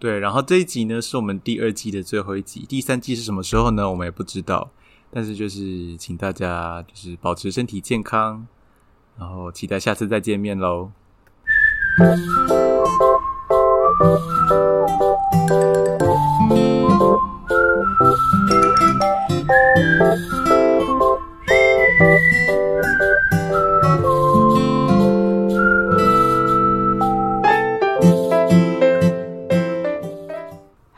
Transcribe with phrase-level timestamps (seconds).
[0.00, 3.90] 对，然后这一集呢是我们第二季的最后一集，第三季是什么时候呢？
[3.90, 4.70] 我们也不知道，
[5.12, 8.46] 但是就是请大家就是保持身体健康，
[9.18, 10.90] 然后期待下次再见面喽。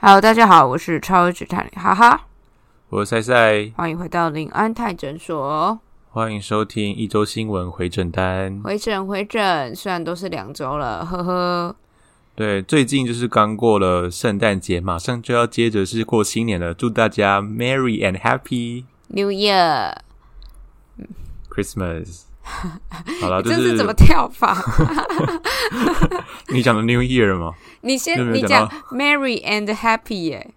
[0.05, 2.27] Hello，大家好，我是超级探理哈哈，
[2.89, 5.79] 我是赛赛，欢迎回到林安泰诊所。
[6.11, 8.61] 欢迎收听一周新闻回诊单。
[8.65, 11.77] 回诊回诊，虽然都是两周了，呵呵。
[12.35, 19.95] 对，最近就是刚过了圣诞节，马上就要接着是过新年了，祝大家 Merry and Happy New Year
[21.49, 22.23] Christmas。
[23.21, 24.57] 好了，就这是是怎么跳法？
[26.49, 27.55] 你讲的 New Year 吗？
[27.83, 30.53] 你先你讲 Merry and Happy 耶、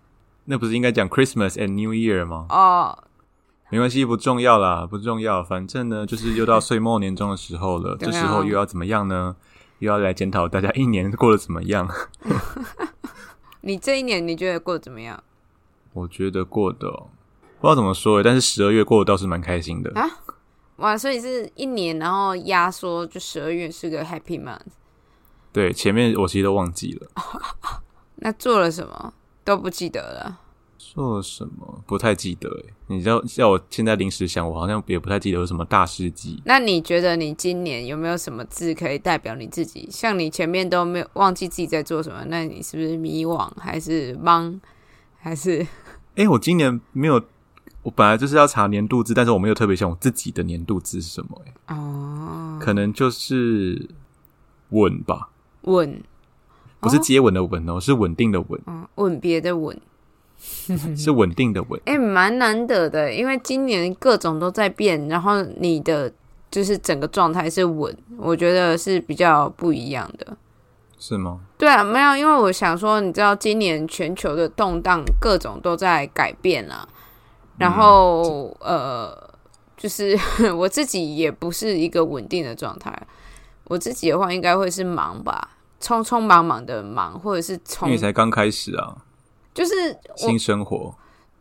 [0.45, 2.47] 那不是应该讲 Christmas and New Year 吗？
[2.49, 2.97] 哦，
[3.69, 5.43] 没关系，不重要啦，不重要。
[5.43, 9.35] 反正呢，就是又到岁末年终的时候了， 这时候又要怎么样呢？
[9.79, 11.87] 又要来检讨大家一年过得怎么样？
[13.61, 15.21] 你这一年你觉得过得怎么样
[15.93, 17.09] 我觉得过得哦
[17.59, 19.91] 不知道怎么说，但是十二月过得倒是蛮开心的。
[19.99, 20.07] 啊？
[20.77, 24.59] 哇，所以是一年，然后压缩就十二月是个 Happy month。
[25.53, 27.07] 对，前面我其实都忘记了
[28.17, 30.41] 那做了什么都不记得了。
[30.77, 32.73] 做了什么，不太记得诶。
[32.87, 36.41] 你知道，叫我现在临时想，我好像也不太记得有什么大事记。
[36.45, 39.87] 那你觉得你今年有没有什么字可以代表你自己？
[39.91, 44.59] 像你前面都没有忘记自己在做什么，那你是不是迷惘，还是忙，
[45.17, 45.65] 还是
[46.15, 47.21] 诶，我今年没有，
[47.85, 53.87] 我本来就是要查年度字，但是我没有特别想我自己的年度字是什么诶，哦可能就是
[54.69, 55.29] 稳吧。
[55.61, 56.01] 稳？
[56.79, 59.79] 不是接吻的吻哦，是稳定的稳，嗯，吻别的吻，
[60.97, 61.79] 是稳定的稳。
[61.85, 66.11] 哎、蛮难得的，因为今年各种都在变，然后你的
[66.49, 70.35] 就是整个状态是稳，我觉得是比较不一样的。
[70.97, 71.41] 是吗？
[71.55, 76.87] 对啊，没有，因为我想说，你知道今年全球的动荡，各种都在改变啊。
[77.57, 79.17] 然后、呃，
[79.77, 80.17] 就是
[80.55, 82.93] 我自己也不是一个稳定的状态。
[83.65, 85.51] 我自己的话，应该会是忙吧，
[85.81, 88.95] 匆匆忙忙的忙，或者是因从为才刚开始啊，
[89.53, 89.73] 就是
[90.15, 90.93] 新生活。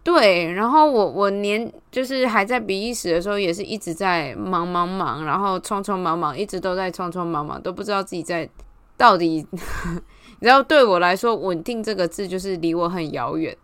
[0.03, 8.49] 对，然后我我年就是还在比利时的时候，也是一直在忙忙忙，然后匆匆忙忙，一直都在匆匆忙忙，都不知道自己在
[8.97, 9.47] 到底。
[10.41, 13.57] 你知道，对我来说，“稳定”这个字就是离我很遥远。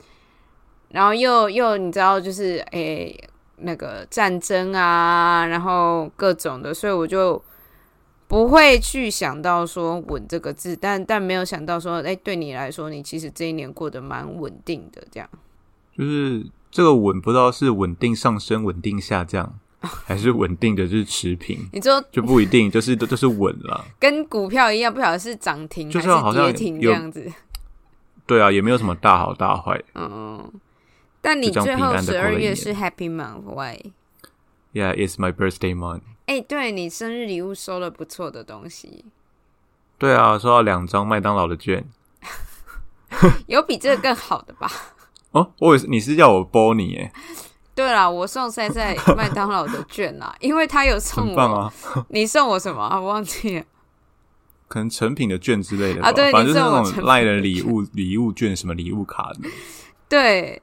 [0.90, 3.16] 然后又又你知道，就是诶
[3.56, 7.42] 那个战争啊，然后各种的，所以我就
[8.26, 15.28] 不会去想到说“稳”这个字，但但没有想到说，哎，对你来说，你其实这一年过得蛮稳定的，这样。
[15.96, 23.84] 就是这个稳，不知道是稳定上升、稳定下降， 还是稳定的就是持平，你说就不一定，就是都都是稳了。
[23.98, 27.30] 跟股票一样，不晓得是涨停就还是好像跌停这有样子。
[28.26, 29.82] 对啊，也没有什么大好大坏。
[29.96, 30.50] 嗯，
[31.20, 36.02] 但你最后十二月是 Happy Month Why？Yeah, it's my birthday month。
[36.26, 39.04] 哎、对你生日礼物收了不错的东西，
[39.98, 41.84] 对啊，收到两张麦当劳的券。
[43.48, 44.70] 有比这个更好的吧？
[45.32, 47.12] 哦，我也是你是要我包你耶，
[47.74, 51.72] 对啦，我送赛赛 麦当劳的券啦，因为他有送我。
[52.08, 53.00] 你送我什么啊？
[53.00, 53.64] 我忘记了。
[54.68, 59.48] 可能成品的券之类的吧，啊对反正就是那你送我成品种赖的礼物、礼物券、什么礼物卡的。
[60.08, 60.62] 对，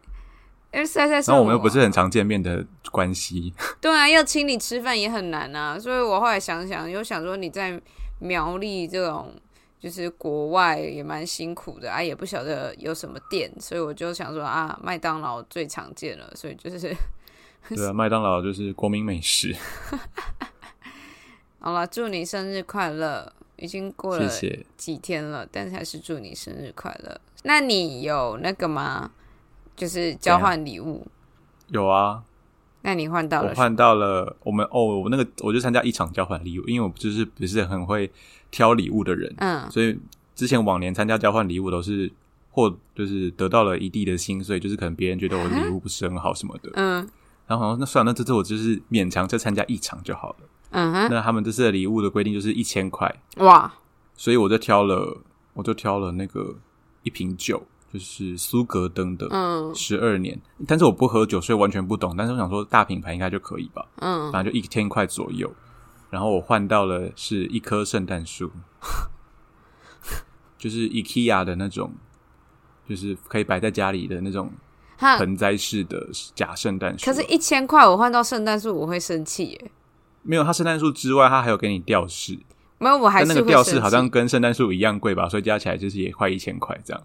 [0.74, 7.82] 因为赛赛送然后我们又不是很常见面的关系， 对啊，要请你吃饭也很难啊，所以我后来想想，又想说你在
[8.20, 9.34] 苗栗这种
[9.80, 16.96] 就是国外也蛮辛苦的啊，也不晓得有什么店，所以我就想说啊，麦当劳最常见了，所以就是
[17.70, 19.56] 对啊，麦当劳就是国民美食，
[21.60, 23.34] 好了，祝你生日快乐！
[23.58, 24.30] 已经过了。
[24.78, 27.20] 几天了，但是还是祝你生日快乐。
[27.42, 29.12] 那你有那个吗？
[29.78, 31.08] 就是交换礼物？
[31.70, 32.22] 有啊，
[32.82, 33.50] 那你换到了？
[33.50, 38.12] 我换到了我们哦，我那个我就参加一场交换礼物，因为我就是不是很会
[38.52, 39.98] 挑礼物的人，嗯所以
[40.36, 42.12] 之前往年参加交换礼物都是
[42.52, 47.08] 或就是得到了一地的心碎，就是可能别人觉得我礼物不是很好什么的，嗯
[47.46, 50.38] 然后好像那算了，那这次我就是勉强再参加一场就好了。
[50.72, 53.74] 嗯哼，那他们这次的礼物的规定就是一千块，哇，
[54.16, 55.18] 所以我就挑了，
[55.54, 56.56] 我就挑了那个
[57.04, 60.40] 一瓶酒，就是苏格登的嗯十二年。
[60.68, 62.16] 但是我不喝酒，所以完全不懂。
[62.18, 65.54] 但是我想说大品牌应该就可以吧，嗯，反正就一千块左右。
[66.10, 68.50] 然后我换到了是一棵圣诞树，
[70.58, 71.92] 就是 IKEA 的那种
[72.88, 74.50] 就是可以摆在家里的那种，
[74.98, 77.06] 盆栽式的假圣诞树。
[77.06, 79.72] 可是，一千块我换到圣诞树，我会生气耶。
[80.24, 82.40] 没有它圣诞树之外，它还有给你吊饰，
[82.80, 87.04] 没有，我还是那个吊饰好像跟圣诞树一样贵吧，所以加起来就是也快一千块这样。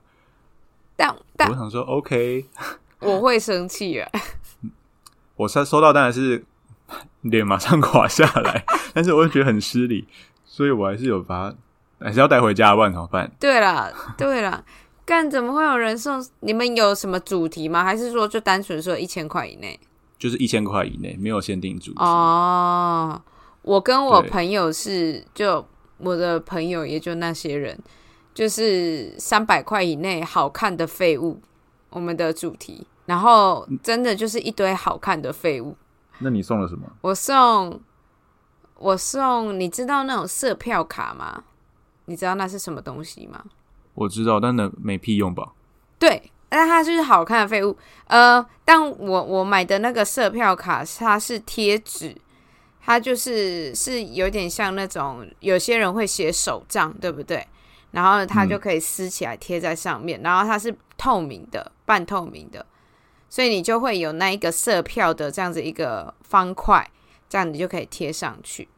[1.02, 2.46] 但但我想说，OK，
[3.00, 4.08] 我会生气啊。
[5.34, 6.44] 我收收到当然是
[7.22, 8.64] 脸马上垮下来，
[8.94, 10.06] 但是我又觉得很失礼，
[10.44, 11.50] 所以我还是有把
[11.98, 13.28] 它，还是要带回家，不然怎么办？
[13.40, 14.64] 对了，对了，
[15.04, 16.24] 干怎么会有人送？
[16.40, 17.82] 你们有什么主题吗？
[17.82, 19.80] 还是说就单纯说一千块以内？
[20.18, 21.96] 就是一千块以内，没有限定主题。
[21.98, 23.20] 哦，
[23.62, 25.66] 我跟我朋友是，就
[25.98, 27.76] 我的朋友也就那些人，
[28.34, 31.40] 就是三百块以内好看的废物，
[31.90, 32.86] 我们的主题。
[33.06, 35.76] 然后真的就是一堆好看的废物。
[36.20, 36.90] 那你送了什么？
[37.00, 37.80] 我送
[38.78, 41.42] 我送，你知道那种色票卡吗？
[42.06, 43.44] 你知道那是什么东西吗？
[43.94, 45.52] 我知道，但那没屁用吧？
[45.98, 47.76] 对，但它就是好看的废物。
[48.06, 52.16] 呃，但我我买的那个色票卡，它是贴纸，
[52.80, 57.46] 它就是是有点像那种有些人会写手账，对不对？
[57.92, 62.66] 然后呢，它就可以撕起来贴在上面，然后它是透明的，半透明的，
[63.30, 66.90] 所以你就会有那一个色票的这样子一个方块，
[67.28, 68.68] 这样你就可以贴上去。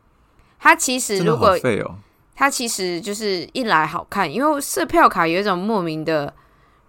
[0.59, 1.49] 它其实如果
[1.85, 1.97] 哦。
[2.37, 6.35] 它其实就是一来好看，因为色票卡有一种莫名的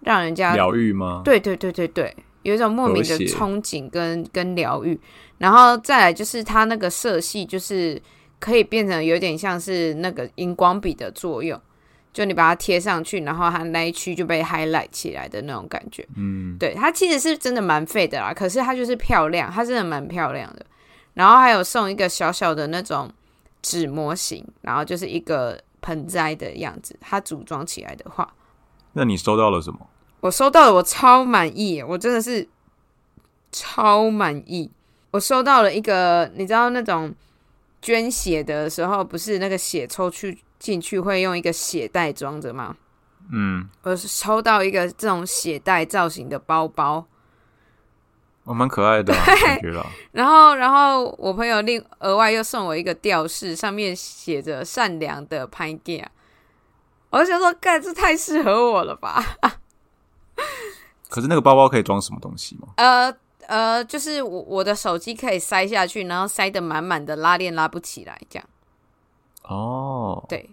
[0.00, 1.22] 让人家疗愈吗？
[1.24, 5.00] 对对对对对，有一种莫名的憧憬跟跟疗愈，
[5.38, 8.02] 然后再来就是它那个色系就是
[8.40, 11.60] 可以变成有点像是那个荧光笔的作用，
[12.16, 16.02] 就你把它贴上去，然后它那一区就被 highlight 起来的那种感觉。
[16.16, 20.64] 嗯，对，它其实是真的蛮费的啦，可是它就是漂亮，它真的蛮漂亮的。
[21.12, 23.12] 然后还有送一个小小的那种
[23.60, 28.32] 纸模型，然后就是一个盆栽的样子，它组装起来的话，
[28.94, 29.86] 那你收到了什么？
[30.20, 32.48] 我收到了，我超满意，我真的是
[33.52, 34.70] 超满意。
[35.10, 37.14] 我收到了一个，你知道那种
[37.82, 42.76] 捐血的时候，不是那个血抽去进去会用一个血袋装着吗？
[43.32, 47.04] 嗯，我是抽到一个这种血袋造型的包包，
[48.44, 49.84] 我蛮可爱的、啊，感觉啦。
[50.12, 56.04] 然后，然后我朋友另额外又送我一个吊饰，上面写着“善良的潘 g
[57.10, 59.24] 我就想说，盖，这太适合我了吧？
[61.08, 62.68] 可是那个包包可以装什么东西吗？
[62.76, 63.12] 呃
[63.48, 68.48] 呃，就是我我的手机可以塞下去，然后塞得满满的，拉链拉不起来，这样
[69.46, 70.48] 哦，对。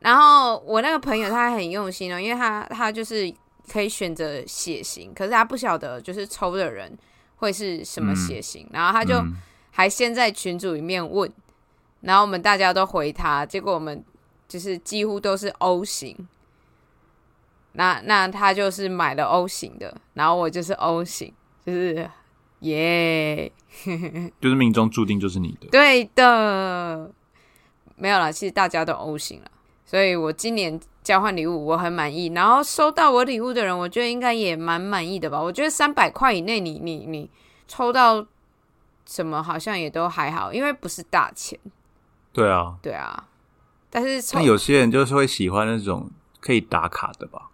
[0.00, 3.32] 然后我那个朋友他还很用心哦，因为他他就是
[3.70, 6.96] 可以选择血型，可是他不晓得就是抽的人
[7.36, 9.34] 会是什么血型，然后他就嗯
[9.72, 11.30] 还先在群组里面问，
[12.02, 14.04] 然后我们大家都回他，结果我们
[14.46, 16.28] 就是几乎都是 O 型。
[17.72, 21.32] 那那他就是买了 O 型的，然后我就是 O 型，
[21.64, 22.10] 就是
[22.60, 23.52] 耶
[24.40, 25.68] 就是命中注定就是你的。
[25.70, 27.12] 对的，
[27.98, 29.50] 没有啦，其实大家都 O 型了，
[29.84, 35.40] 所以我今年交换礼物我很满意，然后收到我礼物的人，我觉得应该也蛮满意的吧。
[35.40, 37.30] 我觉得三百块以内你，你你
[37.66, 38.24] 抽到
[39.06, 41.58] 什么好像也都还好，因为不是大钱，
[42.32, 43.24] 对啊，对啊。
[43.90, 46.10] 但是抽但有些人就是会喜欢那种
[46.40, 47.48] 可以打卡的吧，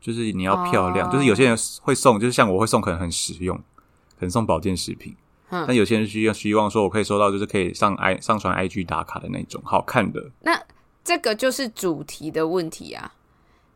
[0.00, 5.16] 就是你要漂亮，哦就是有些人会送，就是像我会送，可能很实用，可能送保健食品。
[5.52, 10.58] 嗯但有些人需要希望说，我可以收到就是可以上 i 上传 IG 打卡的那种好看的，那
[11.04, 13.12] 这个就是主题的问题啊，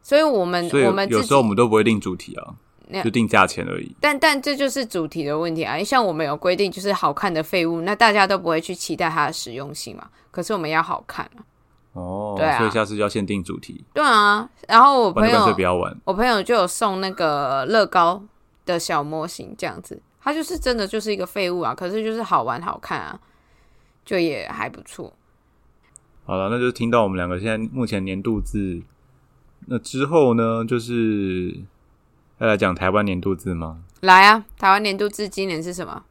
[0.03, 2.55] 所以我们我们有时候我们都不会定主题啊
[2.89, 3.95] 那，就定价钱而已。
[4.01, 5.77] 但但这就是主题的问题啊！
[5.83, 10.09] 像我们有规定，就是好看的废物，那大家都不会去期待它的实用性嘛。
[10.31, 11.43] 可是我们要好看啊，
[11.95, 14.49] 哦，对啊所以下次就要限定主题，对啊。
[14.69, 15.95] 然后我朋友不要玩。
[16.05, 18.23] 我朋友就有送那个乐高
[18.65, 23.21] 的小模型，这样子，它就是真的就是一个废物啊，可是就是好玩好看啊，
[24.05, 25.13] 就也还不错。
[26.25, 28.83] 好了，那就听到我们两个现在目前年度字，
[29.67, 31.57] 那之后呢，就是
[32.39, 33.85] 要来讲台湾年度字吗？
[34.01, 36.03] 来啊，台湾年度字今年是什么？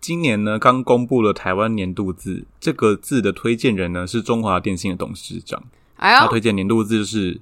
[0.00, 5.62] 今年呢，刚公布了台湾年度字，这个字的推荐人呢是中华电信的董事长，
[5.98, 7.40] 哎呦，他推荐年度字是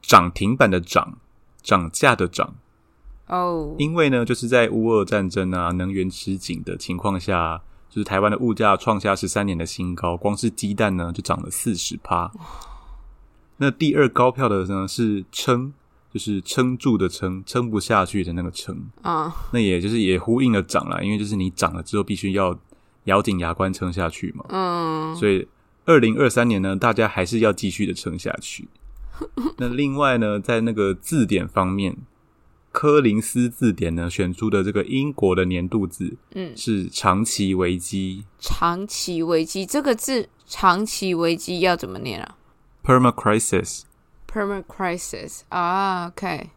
[0.00, 1.18] 涨停板的涨，
[1.60, 2.54] 涨价的涨。
[3.32, 12.30] 哦，因为呢，就是在乌俄战争啊、能源吃紧的情况下，就是台湾的物价创下十三年的新高，光是鸡蛋呢就涨了四十趴。
[13.56, 15.72] 那第二高票的呢是撑，
[16.12, 18.78] 就是撑住的撑，撑不下去的那个撑。
[19.00, 22.58] 啊、那也就是也呼应了涨了，因为就是你涨了之后必须要
[23.04, 24.44] 咬紧牙关撑下去嘛。
[24.50, 25.48] 嗯，所以
[25.86, 28.68] 二零二三年呢，大家还是要继续的撑下去。
[29.56, 31.96] 那另外呢，在那个字典方面，
[32.72, 42.36] 柯林斯字典呢选出的这个英国的年度字，嗯，是长期危机长期危机这个字，长期危机要怎么念啊
[42.82, 46.48] ？（perma crisis），？permanent crisis 啊，OK，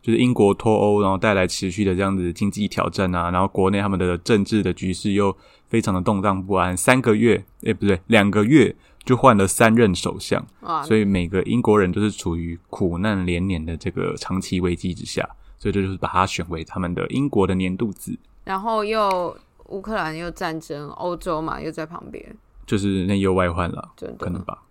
[0.00, 5.36] 就是英国脱欧，然后带来持续的这样子经济挑战啊，然后国内他们的政治的局势又
[5.68, 19.36] 非常的动荡不安，三个月，诶，不对，两个月就换了三任首相，啊，所以每个英国人都是处于苦难连连的这个长期危机之下，所以这就是把它选为他们的英国的年度字，然后又
[19.66, 22.36] 乌克兰又战争，欧洲嘛又在旁边，
[22.66, 24.62] 就是内忧外患了，真的可能吧。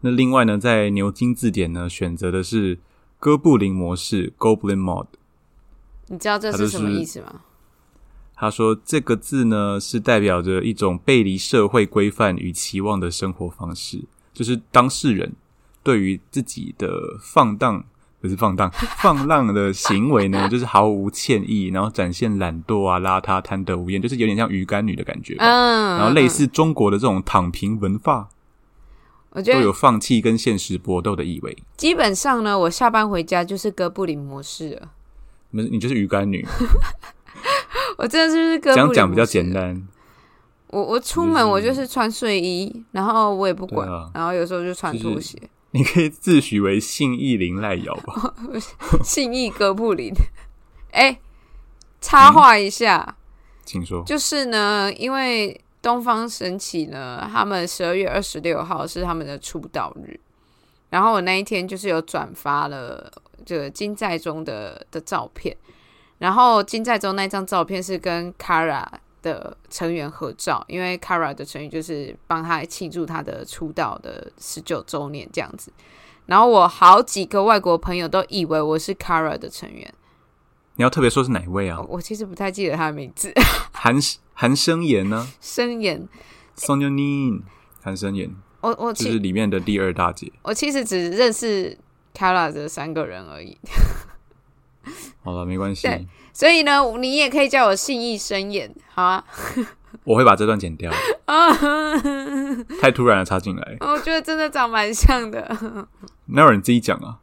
[0.00, 2.78] 那另外呢，在牛津字典呢选择的是
[3.18, 5.06] 哥布林模式 （Goblin Mode）。
[6.08, 7.40] 你知道这是什么意思吗？
[8.34, 15.34] 他说这个字呢是代表着一种背离社会规范与期望的生活方式，就是当事人
[15.82, 17.84] 对于自己的放荡
[18.20, 25.44] 不是放荡 放浪的行为呢，就是毫无歉意，然后展现懒惰啊、邋遢、贪得无厌，就是有点像鱼干女的感觉吧。
[25.44, 28.28] 嗯，然后类似中国的这种躺平文化，
[29.30, 31.56] 我觉得都有放弃跟现实搏斗的意味。
[31.76, 34.90] 基本上呢，我下班回家就是哥布林模式了。
[35.50, 36.44] 你你就是鱼干女，
[37.98, 39.52] 我真的就是哥布林这样讲比较简。
[39.52, 39.86] 单。
[40.68, 45.40] 我我出门我就是穿睡衣，然后我也不管，啊然后有时候就穿就是拖鞋。
[45.76, 48.34] 你可以自诩为信义林赖瑶吧？
[49.04, 50.10] 信义哥布林，
[50.92, 51.20] 哎、
[52.00, 53.16] 插话一下，
[53.66, 54.02] 请说。
[54.04, 60.18] 就是呢，因为东方神起呢，他们十二月二十六号是他们的出道日，
[60.88, 63.12] 然后我那一天就是有转发了
[63.44, 65.54] 这个金在中的的照片，
[66.18, 68.86] 然后金在中那张照片是跟 Kara
[69.26, 75.72] 的成员合照，因为 Kara 的成员就是帮他庆祝他的出道的十九周年这样子。
[76.26, 79.92] 然后我好几个外国朋友都以为我是 Kara 的成员，
[80.76, 81.80] 你要特别说是哪一位啊？
[81.88, 83.32] 我其实不太记得他的名字。
[83.72, 83.96] 韩
[84.32, 86.08] 韩生妍呢声演
[86.56, 87.42] ，？Sonia Nin，
[87.82, 90.32] 韩生妍我我其就是里面的第二大姐。
[90.42, 91.76] 我其实只认识
[92.14, 93.58] Kara 这三个人而已，
[95.22, 96.06] 好了，没关系，对
[96.36, 99.24] 所以呢，你也可以叫我信义生演，好啊。
[100.04, 100.92] 我会把这段剪掉，
[101.24, 101.50] 啊，
[102.78, 103.76] 太突然了，插进来。
[103.80, 105.88] 我觉得真的长蛮像的。
[106.26, 107.20] 那有人自己讲啊。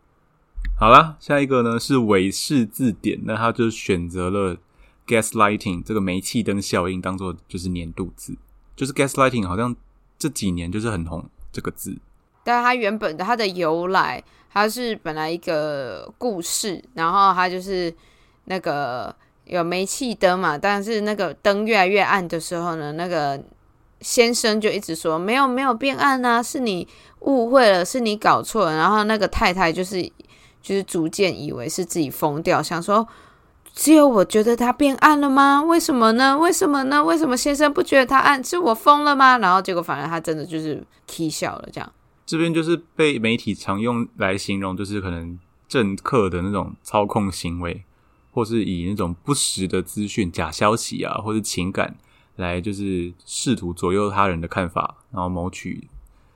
[0.79, 4.57] 好啦，下一个呢是韦氏字典，那他就选择了
[5.05, 8.35] gaslighting 这个煤气灯效应当做就是年度字，
[8.75, 9.75] 就是 gaslighting 好像
[10.17, 11.95] 这几年就是很红这个字。
[12.43, 17.93] 但是它原本的它的由来，它是本来一个故事，然后它就是
[18.45, 23.41] 那个有煤气灯嘛，但是那个灯越来越暗的时候呢，那个
[24.01, 26.87] 先生就一直说没有没有变暗啊，是你
[27.19, 28.75] 误会了，是你搞错了。
[28.75, 30.03] 然后那个太太就是
[30.61, 33.07] 就是逐渐以为是自己疯掉，想说
[33.73, 35.61] 只有我觉得它变暗了吗？
[35.63, 36.37] 为什么呢？
[36.37, 37.03] 为什么呢？
[37.03, 38.43] 为什么先生不觉得它暗？
[38.43, 39.37] 是我疯了吗？
[39.39, 41.91] 然后结果反而他真的就是 k 笑了这样。
[42.25, 47.83] 这边就是被媒体常用来形容，就是可能政客的那种操控行为，
[48.33, 51.95] 或是以那种不实的资讯、假消息啊，或是情感
[52.35, 55.87] 来就是试图左右他人的看法，然后谋取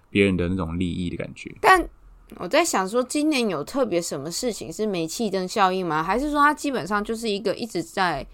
[0.10, 1.54] 别人的那种利益的感觉。
[1.60, 1.90] 但
[2.36, 6.04] 我在想说，今年有特别什么事情是煤气灯效应吗？
[6.04, 8.26] 还是说它基本上就是一个一直在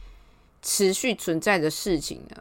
[0.62, 2.36] 持续存在的事情呢？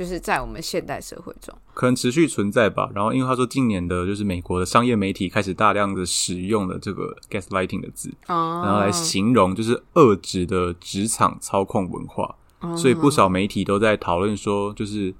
[0.00, 2.90] 就是在我们现代社会中，可能持续存在吧。
[2.94, 12.34] 然后，因为他说今年的就是美国的商业媒体开始大量的使用了这个 gaslighting 的字，哦然后来形容就是遏制的职场操控文化。
[12.60, 15.14] 哦所以不少媒体都在讨论说，就是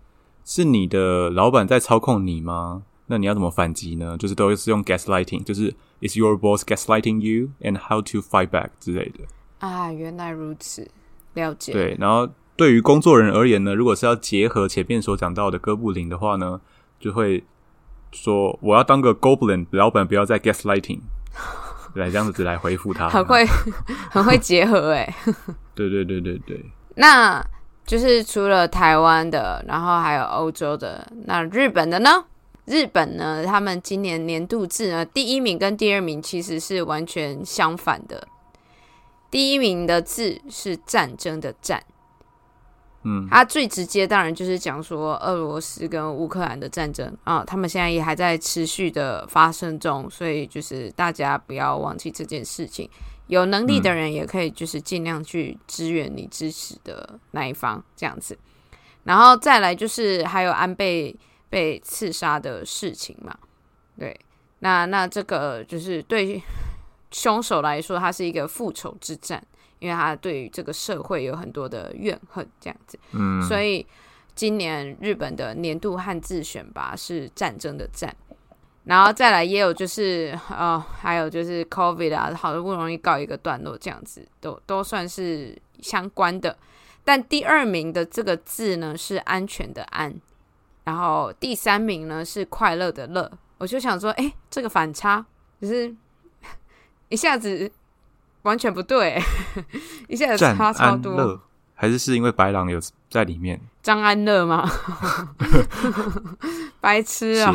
[0.46, 2.84] 是你的老板在操控你吗？
[3.08, 4.16] 那你要怎么反击呢？
[4.16, 9.24] 就是都是用 gaslighting，就是 is your boss gaslighting you and how to fight back 之类的。
[9.58, 10.90] 啊，原来如此，
[11.34, 11.74] 了解。
[11.74, 12.26] 对，然后
[12.60, 16.60] 对于工作人而言呢，如果是要结合前面所讲到的哥布林的话呢，
[16.98, 17.42] 就会
[18.12, 21.00] 说我要当个 goblin，老板不要再 gaslighting，
[21.96, 23.08] 来这样子来回复他。
[23.08, 23.46] 很会，
[24.10, 25.16] 很会结合 哎。
[25.74, 26.62] 对对对对对，
[26.96, 27.42] 那
[27.86, 32.26] 就是除了台湾的，然后还有欧洲的，那日本的呢？
[32.66, 38.28] 日本呢，他们今年年度字呢，第一名跟第二名其实是完全相反的。
[39.30, 41.82] 第一名的字是战争的战，
[43.02, 52.88] 嗯，他最直接当然就是讲说俄罗斯跟乌克兰的战争啊，他们现在也还在持续的发生中，所以就是大家不要忘记这件事情。
[53.26, 58.36] 有能力的人也可以就是尽量去支援你支持的那一方这样子，
[59.04, 61.16] 然后再来就是还有安倍
[61.48, 63.32] 被刺杀的事情嘛，
[63.96, 64.18] 对，
[64.58, 66.42] 那那这个就是对
[67.12, 69.40] 凶手来说，他是一个复仇之战，
[69.80, 72.98] 因为他对于这个社会有很多的怨恨，这样子。
[73.12, 73.84] 嗯，所以
[74.34, 78.14] 今年日本的年度汉字选拔是战争的战，
[78.84, 86.56] 然后再来也有就是呃，还有就是 COVID 啊，好不容易告一个段落，这样子都都算是相关的。
[87.02, 90.14] 但第二名的这个字呢是安全的安，
[90.84, 93.30] 然后第三名呢是快乐的乐。
[93.58, 95.24] 我就想说，哎、这个反差
[95.60, 95.94] 就是
[97.08, 97.70] 一下子
[98.42, 99.20] 完全不对，
[100.08, 101.40] 一下子差超多。
[101.74, 102.78] 还是是因为白狼有
[103.08, 104.70] 在里面张安乐吗？
[106.80, 107.54] 白痴啊？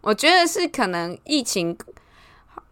[0.00, 1.76] 我觉得是可能疫情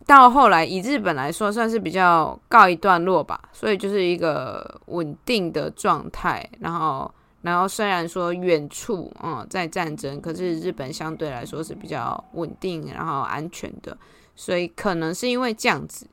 [0.04, 6.44] 到后来，以日本来说，算是比较告一段落吧，所以就是一个稳定的状态。
[6.58, 13.96] 然后，然后虽然说远处嗯在战争，可是日本相对来说是比较稳定，然后安全的，
[14.34, 16.08] 所以可能是因为这样子，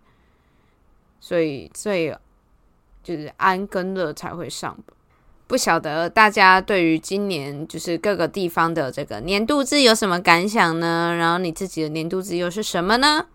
[1.24, 2.14] 所以所以
[3.02, 4.94] 就是安跟乐才会上吧。
[5.48, 11.16] 不晓得大家对于今年就是各个地方的这个年度字有什么感想呢？
[11.18, 13.28] 然后你自己的年度字又是什么呢？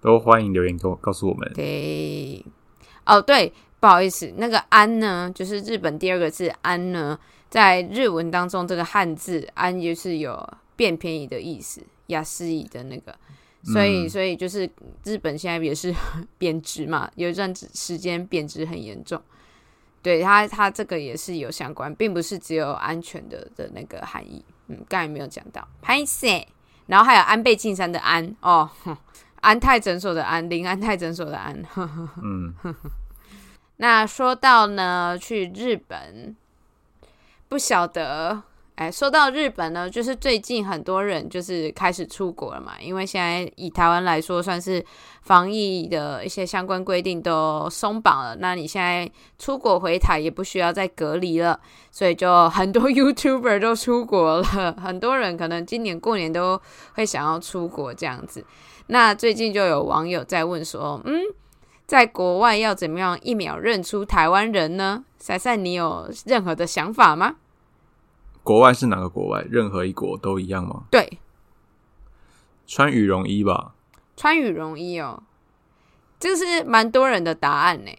[0.00, 1.52] 都欢迎留言给我告诉我们。
[1.54, 2.42] 对，
[3.04, 7.18] 哦对，不好意思，那个安呢，就是日本第二个字安呢，
[7.50, 13.14] 在日文当中这个汉字安就是有变便宜的意思，雅思义的那个。
[13.72, 14.68] 所以，嗯所以就是
[15.04, 15.94] 日本现在也是
[16.38, 19.20] 贬值嘛，有一段时间贬值很严重。
[20.02, 24.44] 对它，它这个也是有相关，并不是只有安全的的那个含义。
[24.68, 26.46] 嗯，刚才没有讲到，拍谁？
[26.86, 28.70] 然后还有安倍晋三的安哦，
[29.42, 31.60] 安泰诊所的安，林安泰诊所的安。
[31.64, 32.54] 呵 呵嗯，
[33.78, 36.36] 那说到呢，去日本，
[37.48, 38.42] 不晓得，
[38.76, 44.84] 哎，说到日本呢，就是最近很多人就是开始出国了嘛，因为现在以台湾来说，算是
[45.22, 51.58] 防疫的一些相关规定都松绑了，那你现在出国回台也不需要再隔离了，
[51.90, 56.60] 所以就很多 YouTuber 都出国了，很多人可能今年过年都
[56.92, 58.44] 会想要出国这样子。
[58.88, 61.22] 那最近就有网友在问说，嗯。
[61.86, 65.04] 在国外要怎么样一秒认出台湾人呢？
[65.20, 67.36] 闪闪，你有任何的想法吗？
[68.46, 69.44] 国外是哪个国外？
[69.50, 70.84] 任何一国都一样吗？
[70.88, 71.18] 对，
[72.64, 73.74] 穿羽绒衣吧。
[74.16, 75.24] 穿羽绒衣哦，
[76.20, 77.90] 这是蛮多人的答案呢。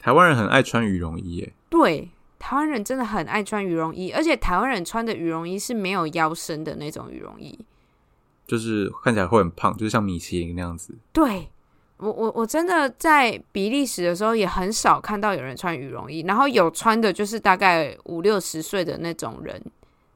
[0.00, 1.52] 台湾人很爱穿羽绒衣耶。
[1.68, 7.56] 对，台湾人真的很爱穿羽绒衣，而且台湾人穿的羽绒衣是没有腰身的那种羽绒衣。
[8.48, 10.98] 就是看起来会很胖，就是像米其林那样子。
[11.12, 11.48] 对
[12.00, 19.62] 我，我我真的在比利时的时候也很少看到有人穿羽绒衣，然后有穿的就是大概五六十岁的那种人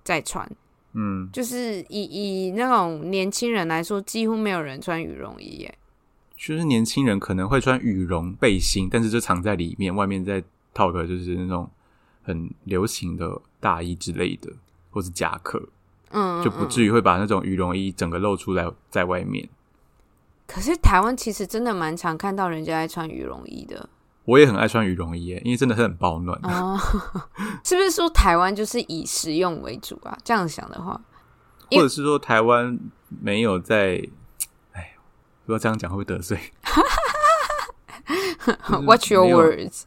[0.02, 0.48] 在穿。
[0.94, 5.74] 嗯，就是以以那种年轻人来说，几乎没有人穿羽绒衣耶。
[6.36, 10.42] 就是年轻人可能会穿羽绒背心，但是就藏在里面，外面再
[10.72, 11.68] 套个就是那种
[12.22, 14.52] 很流行的大衣之类的，
[14.90, 15.60] 或是夹克，
[16.10, 19.48] 嗯，就不嗯至于会把那种羽绒衣整个露出来在外面。
[20.46, 23.88] 可是台湾其实真的蛮常看到人家爱穿羽绒衣的
[24.24, 26.38] 我也很爱穿羽绒衣耶，因为真的是很保暖。
[26.44, 26.78] 哦。
[27.64, 30.16] 是不是说台湾就是以实用为主啊？
[30.24, 31.00] 这样想的话，
[31.70, 32.78] 或者是说台湾
[33.08, 34.02] 没有在，
[34.72, 34.94] 哎，
[35.44, 36.38] 不知道这样讲会不会得罪？
[38.46, 39.82] 就 是 Watch your words。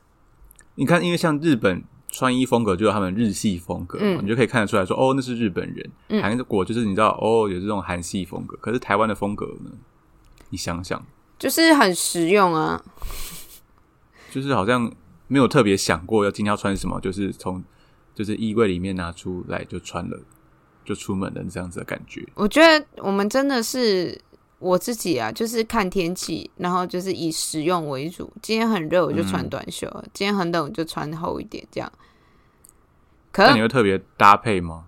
[0.75, 5.89] 你看，因为像日本穿衣风格就有他们日系风格你就可以看得出来说，哦，那是日本人。
[6.09, 8.55] 嗯韩国就是你知道，哦，有这种韩系风格。
[8.57, 9.71] 可是台湾的风格呢？
[10.49, 11.05] 你想想，
[11.37, 12.83] 就是很实用啊。
[14.29, 14.91] 就是好像
[15.27, 17.63] 没有特别想过要今天要穿什么，就是从
[18.13, 20.19] 就是衣柜里面拿出来就穿了，
[20.85, 22.27] 就出门了这样子的感觉。
[22.35, 24.19] 我觉得我们真的是
[24.59, 28.31] 我自己啊，就是看天气，然后就是以实用为主。
[28.41, 31.91] 今天很热，我就穿嗯短袖；今天很冷，我就穿厚一点，这样。
[33.31, 34.85] 可那你会特别搭配吗？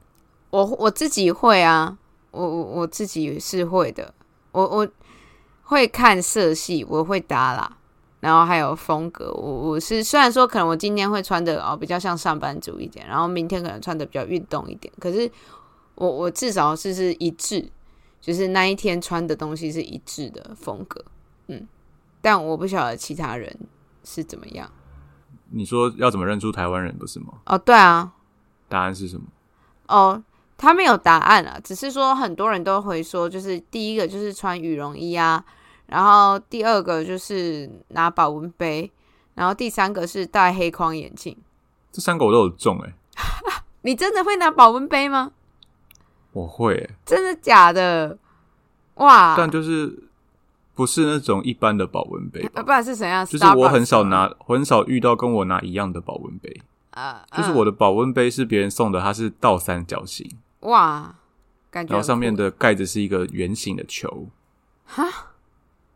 [0.49, 1.97] 我我自己会啊，
[2.31, 4.13] 我我我自己是会的，
[4.51, 4.87] 我我
[5.69, 7.77] 会看色系，我会搭啦，
[8.21, 15.31] 然后还有风格，我我是虽然说可能我今天会穿的哦比较像上班族一点，然后明天可能穿的比较运动一点，可是
[15.93, 17.69] 我我至少是是一致，
[18.19, 21.05] 就是那一天穿的东西是一致的风格，
[21.49, 21.67] 嗯，
[22.19, 23.55] 但我不晓得其他人
[24.03, 24.67] 是怎么样
[25.51, 27.33] 你说要怎么认出台湾人不是吗？
[27.45, 28.11] 哦，对啊，
[28.67, 29.27] 答案是什么？
[29.87, 30.23] 哦，
[30.57, 35.45] 他没有答案啊，只是说很多人都会说，就是第一个就是穿羽绒衣啊，
[35.89, 38.91] 然后第二个就是拿保温杯，
[39.33, 41.35] 然后第三个是戴黑框眼镜。
[41.91, 42.93] 这三个我都有中哎、
[43.81, 45.31] 你真的会拿保温杯吗？
[46.33, 48.17] 我会、欸，真的假的？
[48.95, 50.03] 哇，但就是
[50.75, 53.25] 不是那种一般的保温杯不然是怎样？
[53.25, 56.61] 就是我很，少拿，我很少遇到跟我拿一样的保温杯。
[56.91, 60.29] 呃，就是嗯我的保温杯是别人送的，它是倒三角形，
[60.61, 61.15] 哇，
[61.71, 64.27] 感觉然后上面的盖子是一个圆形的球。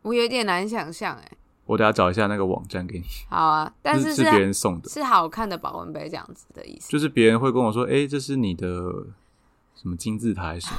[0.03, 1.31] 我有点难想象，哎，
[1.65, 6.89] 我等下找一下那个网站给你，好啊，但是是是别人送的，是好看的保温杯这样子的意思。
[6.89, 8.67] 就是别人会跟我说：“哎、这是你的
[9.75, 10.77] 什么金字塔还是什么？”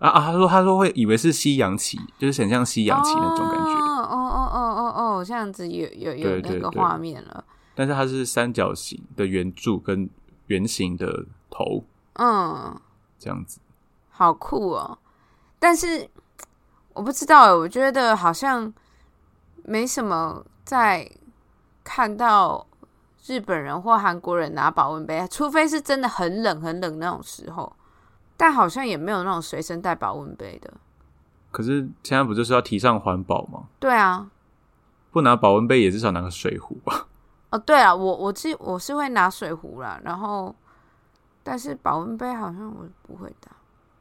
[0.00, 7.44] 啊啊，他说他说会以为是西洋旗，就是很像西洋旗那种感觉，哦哦哦哦哦哦，这样子有有有那个画面了。
[7.74, 10.08] 但是它是三角形的圆柱跟
[10.46, 11.82] 圆形的头
[12.14, 12.80] 嗯，
[13.18, 13.58] 这样子。
[14.10, 14.96] 好酷哦！
[15.58, 16.08] 但是
[16.94, 18.72] 我不知道哎，我觉得好像
[19.64, 21.08] 没什么在
[21.82, 22.66] 看到
[23.26, 27.74] 日本人或韩国人拿保温杯，除非是真的很冷很冷那种时候。
[28.36, 30.72] 但好像也没有那种随身带保温杯的。
[31.52, 33.68] 可是现在不就是要提倡环保吗？
[33.78, 34.28] 对啊，
[35.12, 37.06] 不拿保温杯也至少拿个水壶吧。
[37.50, 40.54] 哦对啊，我我是我是会拿水壶啦，然后
[41.44, 43.52] 但是保温杯好像我不会打。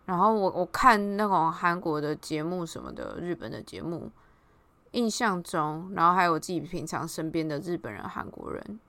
[0.06, 4.12] 然后我我看那种韩国的节目什么的，日本的节目，
[4.92, 8.80] 印象中，然后还有我自己平常身边的日本人、韩国人，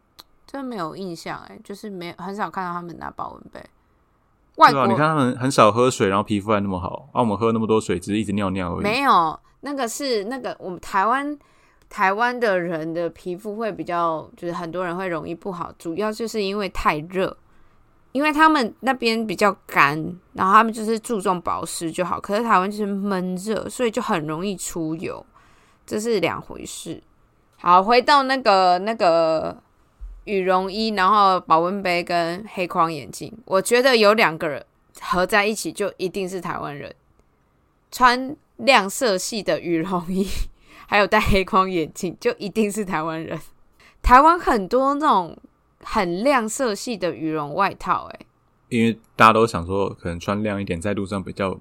[0.47, 3.65] 真没有印象哎，就是没很少看到他们拿保温杯。
[4.57, 8.83] 外国、你看他们很少喝水，然后皮肤还那么好，啊，我们喝那么多水，只是一直尿尿而已。
[8.83, 11.37] 没有，那个是那个我们台湾
[11.89, 17.37] 台湾的人的皮肤会比较，就是很多人会容易不好，主要就是因为太热，
[18.15, 19.99] 因为他们那边比较干，
[20.35, 25.27] 然后他们就是注重保湿就好，可是台湾就是闷热，所以就很容易出油，
[25.85, 27.03] 这是两回事。
[27.57, 29.61] 好，回到那个那个
[30.27, 34.65] 羽绒衣，然后保温杯跟黑框眼镜，我觉得有两个人
[35.01, 36.95] 合在一起就一定是台湾人。
[37.91, 40.25] 穿亮色系的羽绒衣，
[40.87, 43.37] 还有戴黑框眼镜，就一定是台湾人。
[44.03, 45.37] 台湾很多那种
[45.85, 48.27] 很亮色系的羽绒外套、欸，
[48.69, 51.59] 因为大家都想说，可能穿亮一点，在路上比较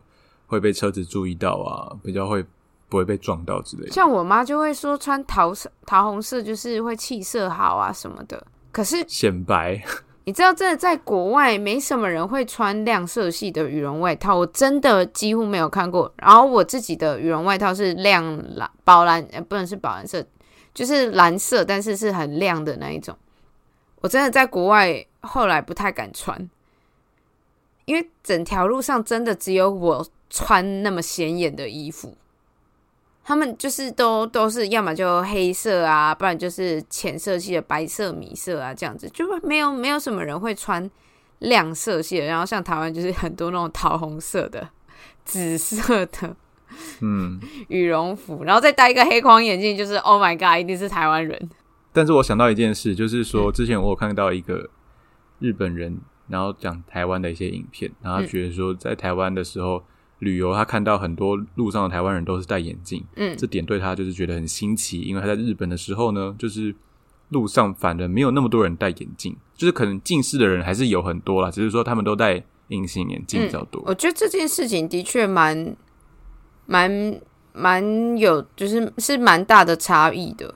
[0.47, 2.43] 会被车子注意到啊，比较会
[2.89, 3.91] 不会被撞到之类的。
[3.91, 8.45] 像我妈就会说穿桃色、桃红色就是会气色好啊什么的。
[8.71, 9.79] 可是显白，
[10.25, 16.11] 你知道，真的在国外没什么人会穿亮色系的羽绒外套，我真的几乎没有看过。
[16.17, 18.23] 然后我自己的羽绒外套是亮
[18.55, 20.25] 蓝、宝蓝，呃，不能是宝蓝色，
[20.73, 23.15] 就是蓝色，但是是很亮的那一种。
[24.03, 26.49] 我真的在国外后来不太敢穿，
[27.85, 32.15] 因为整条路上真的只有我穿那么显眼的衣服。
[33.23, 40.91] 他们就是都都是要么就黑色啊，不然就是浅色系的白色、米色啊，这样子就没有没有什么人会穿
[41.39, 42.25] 亮色系的。
[42.25, 44.67] 然后像台湾就是很多那种桃红色的、
[45.23, 46.35] 紫色的
[46.99, 47.39] 嗯。
[47.69, 51.49] 羽绒服，然后再戴一个黑框眼镜，就是 Oh my God，一定是台湾人。
[51.93, 54.67] 但是我想到一件事，就是说之前我有看到一个
[55.39, 59.83] 日本人，然后讲台湾的一些影片，然后他觉得说在台湾的时候
[60.19, 66.75] 旅游，他看到很多路上的台湾人都是戴眼镜，嗯这点对他就是觉得很新奇，因为他在日本的时候呢，就是
[67.29, 73.83] 路上反而没有那么多人戴眼镜，就是可能近视的人还是有很多啦，只是说他们都戴隐形眼镜比较多。
[73.85, 75.75] 我觉得这件事情的确蛮
[76.65, 77.21] 蛮
[77.53, 80.55] 蛮有，就是是蛮大的差异的。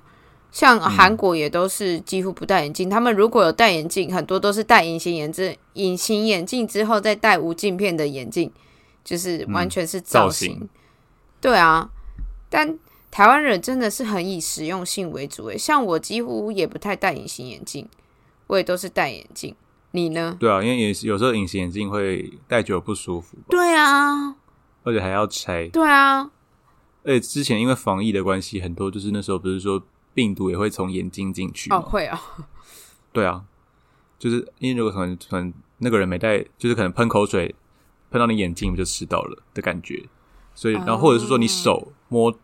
[0.52, 8.52] 像韩国也都是几乎不戴眼镜，他们如果有戴眼镜，很多都是戴隐形眼镜，隐形眼镜之后再戴无镜片的眼镜，
[9.04, 10.50] 就是完全是造型。
[10.50, 10.70] 造型
[11.40, 11.90] 对啊，
[12.50, 12.80] 但
[13.12, 17.88] 台湾人真的是很以实用性为主诶，像我几乎也不太戴隐形眼镜，
[18.48, 19.56] 我也都是戴眼镜。
[19.92, 20.36] 你呢？
[20.40, 24.36] 对啊，因为也有时候隐形眼镜会戴久了不舒服吧，对啊，
[24.84, 25.68] 而且还要拆。
[25.70, 26.30] 对啊，
[27.04, 29.82] 而且之前因为防疫的关系，很多就是那时候不是说
[30.18, 32.20] 病毒也会从眼睛进去会啊，
[33.14, 33.46] 对啊，
[34.18, 37.54] 就是因为如果可能可能那个人没戴，就是可能喷口水
[38.10, 40.10] 喷到你眼睛，不就吃到了的感觉。
[40.56, 42.36] 所以，然后或者是说你手摸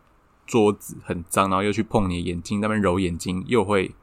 [0.46, 3.96] 桌子很脏，然后又去碰你的眼睛，那边揉眼睛，又会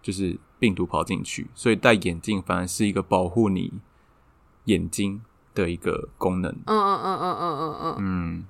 [0.00, 1.50] 就是病毒跑进去。
[1.54, 3.74] 所以戴眼镜反而是一个保护你
[4.64, 5.20] 眼睛
[5.52, 6.50] 的一个功能。
[6.64, 7.96] 嗯嗯嗯嗯嗯嗯嗯。
[7.98, 8.44] 嗯，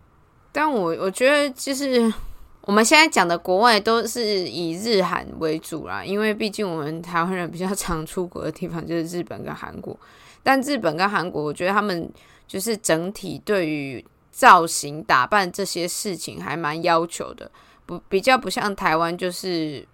[0.53, 2.15] 但我我觉得就是
[2.63, 9.99] 我们现在讲的国外都是以日韩为主啦，因为毕竟我们台湾人比较常出国的地方就是日本跟韩国。
[10.45, 12.11] 但日本跟韩国，我觉得他们
[12.47, 17.51] 就是整体对于造型打扮这些事情还蛮要求的，
[17.85, 19.87] 不比较不像台湾，就是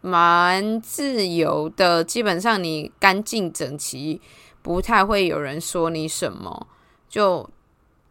[0.00, 4.20] 蛮自由的，基本上你干净整齐，
[4.62, 6.66] 不太会有人说你什么，
[7.08, 7.48] 就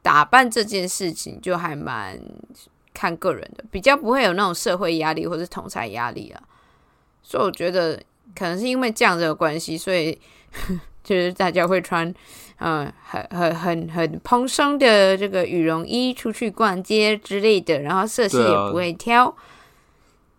[0.01, 2.17] 打扮这件事情就还蛮
[2.97, 6.41] 看个人的，比较不会有那种社会压力或是同才压力啊。
[7.21, 8.01] 所以我觉得
[8.35, 10.17] 可能是因为这样子的关系，所以
[11.03, 12.11] 就是大家会穿
[12.57, 19.35] 嗯很很很很蓬松的这个羽绒衣出去逛街之类的，然后色系也不会挑。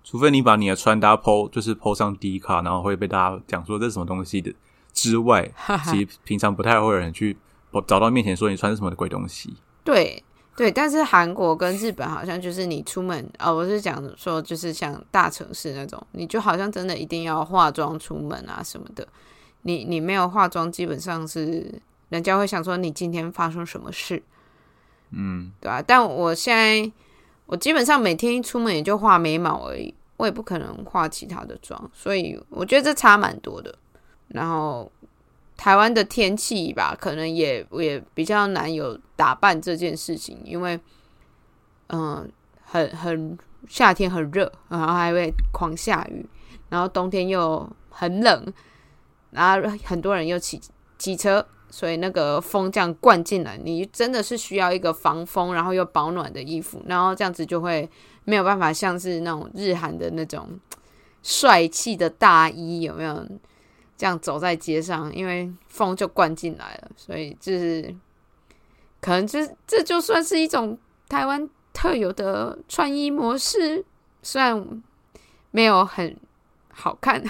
[0.03, 4.53] 除非你把你的穿搭 PO 就是 PO 上 D 卡，然后会被大家讲说这是什么东西的
[4.93, 5.51] 之外，
[5.85, 7.37] 其实平常不太会有人去
[7.87, 9.55] 找到面前说你穿的什么鬼东西。
[9.85, 10.25] 对
[10.59, 19.07] 对，但是韩国跟日本好像就是你出门哦，我是讲说就是像大城市那种，你就好像真的一定要化妆出门啊什么的。
[19.63, 24.21] 你你没有化妆，基本上是人家会想说你今天发生什么事，
[25.13, 26.91] 嗯，对啊，但我现在
[27.47, 33.73] 我基本上每天一出门也就画眉毛而已，我也不可能化其他的妆，所以我觉得这差蛮多的。
[34.27, 34.91] 然后
[35.59, 40.79] 台湾的天气吧，可能也也比较难有打扮这件事情，因为
[41.89, 42.31] 嗯、
[42.65, 43.37] 很很
[43.69, 46.25] 夏天很热，然后还会狂下雨，
[46.69, 48.47] 然后冬天又很冷，
[49.33, 50.61] 然后很多人又骑
[50.97, 57.91] 机车，所以那个风这样灌进来，你真的是需要一个防风然后又保暖的衣服，然后这样子就会
[58.25, 60.49] 没有办法像是那种日韩的那种
[61.25, 63.27] 帅气的大衣，有没有？
[63.99, 67.95] 这样走在街上，因为风就灌进来了，所以就是
[69.01, 73.85] 可能这这就算是一种台湾特有的穿衣模式，
[74.23, 74.83] 虽然
[75.51, 76.17] 没有很
[76.73, 77.23] 好看。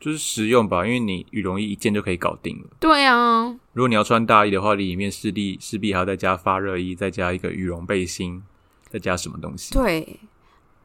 [0.00, 2.70] 就是实用吧，因为你羽绒衣一件就可以搞定了。
[2.80, 8.42] 对啊，如果你要穿大衣的话，里面势必势必还要再加发热衣，再加一个羽绒背心，
[8.90, 9.72] 再加什么东西？
[9.72, 10.18] 对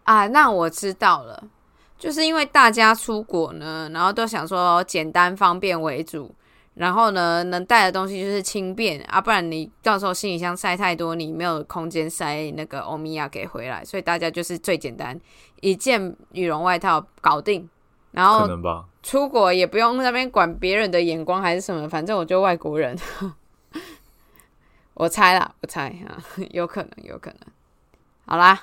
[0.04, 1.50] 啊，那我知道了，
[1.98, 6.34] 就是因为大家出国呢，然后都想说简单方便为主，
[6.76, 15.20] 然后呢能带的东西就是轻便啊，不然你到时候行李箱塞太多，你没有空间塞那个欧米亚给回来，所以大家就是最简单
[15.62, 17.68] 一件羽绒外套搞定，
[18.12, 18.86] 然可后能吧。
[19.02, 22.98] 出国也不用那边管别人的眼光还是什么，反正我就外国人。
[24.96, 26.18] 我猜啦，我猜啊，
[26.52, 27.40] 有可能，有可能。
[28.26, 28.60] 好啦，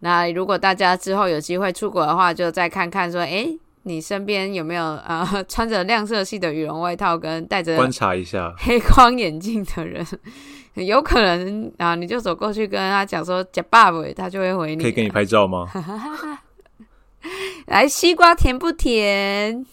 [0.00, 10.06] 那如果大家之后有机会出国的话，就再看看说，诶，你身边有没有啊、呃、 穿着亮色系的羽绒外套跟戴着观察一下，黑框眼镜的人？
[10.74, 14.82] 有可能啊，你就走过去跟他讲说“假爸爸”，他就会回你。
[14.82, 15.66] 可以给你拍照吗？
[17.66, 19.66] 来，西瓜甜不甜？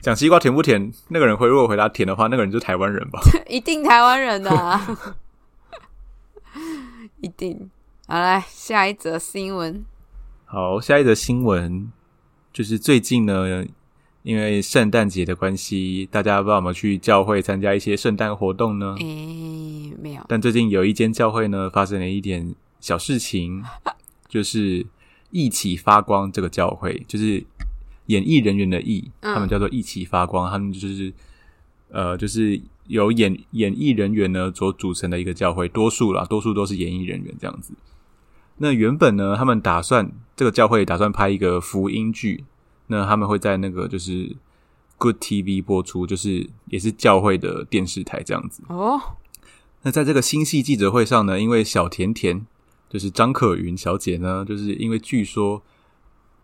[0.00, 0.92] 讲西瓜甜不甜？
[1.08, 3.20] 那个人会如果回答甜的话，那个人就是台湾人吧？
[3.48, 4.96] 一定台湾人的、啊，
[7.20, 7.70] 一定。
[8.06, 9.82] 好，来下一则新闻。
[10.44, 11.90] 好，下一则新闻
[12.52, 13.66] 就是最近呢，
[14.22, 18.94] 因为圣诞节的关系，大家不知道有没有去教会参加一些圣诞活动呢？
[18.98, 20.22] 诶、没有。
[20.28, 23.64] 但最近有一间教会呢，发生了一点小事情，
[24.28, 24.84] 就是
[25.30, 27.42] 一起发光这个教会，就是
[28.06, 31.10] 演艺人员的艺，嗯他们叫做一起发光，他们就是
[31.88, 37.72] 呃，就是由演演艺人员呢所组成的一个教会，多数啦，多数都是演艺人员这样子。
[38.58, 42.44] 那原本呢，他们打算这个教会打算拍一个福音剧，
[42.86, 44.36] 那他们会在那个就是
[44.98, 48.62] Good TV 播出，就是也是教会的电视台这样子。
[48.68, 49.00] 哦，
[49.82, 52.46] 那在这个新戏记者会上呢，因为小甜甜
[52.88, 55.62] 就是张可云小姐呢，就是因为据说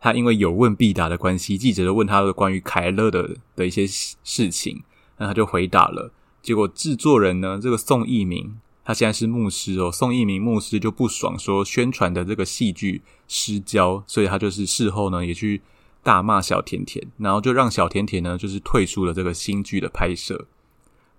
[0.01, 4.83] 她因为有问必答的关系，记者就问她的关于凯勒的的一些事情，
[5.19, 6.13] 那她就回答了。
[6.43, 15.61] 结果制作人呢，这个宋一鸣，他现在是牧师哦，宋一鸣牧师就不爽，说宣传的这个戏剧失焦，所以他就是事后呢也去
[16.03, 20.47] 大骂小甜甜，然后就让小甜甜呢就是退出了这个新剧的拍摄。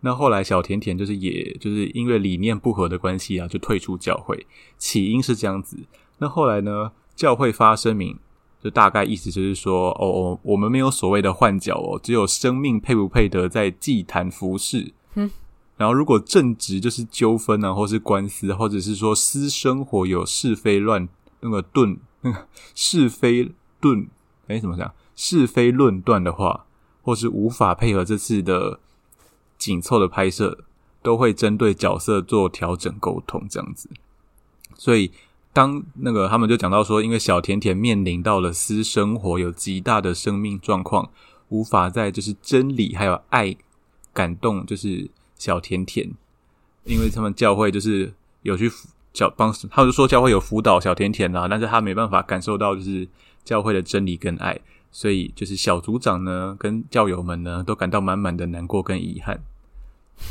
[0.01, 4.47] 那后来小甜甜就是也就是因为理念不合的关系啊，就退出教会。
[4.77, 5.77] 起因是这样子，
[6.17, 8.17] 那后来呢，教会发声明，
[8.63, 14.91] 就大概意思就是说，哦哦，我们没有所谓的换角哦，只有生命配不配得在祭坛服侍。
[15.81, 24.07] 然后如果正直就是纠纷啊，或是官司，或者是说私生活有是非乱那个盾那个是非盾，
[24.45, 24.93] 哎，怎么讲？
[25.15, 26.67] 是非论断的话，
[27.01, 28.79] 或是无法配合这次的
[29.57, 30.59] 紧凑的拍摄，
[31.01, 33.89] 都会针对角色做调整沟通，这样子。
[34.77, 35.11] 所以，
[35.51, 41.09] 当那个他们就讲到说，因为小甜甜面临到了私生活有极大的生命状况，
[41.49, 43.57] 无法在就是真理还有爱
[44.13, 45.09] 感动，就是
[45.41, 46.07] 小甜甜，
[46.83, 53.07] 因为他们教会就是有去辅教帮，他就说教会有辅导小甜甜啦、但是他没办法感受到就是
[53.43, 54.59] 教会的真理跟爱，
[54.91, 59.41] 所以就是小组长呢跟教友们呢都感到满满的难过跟遗憾。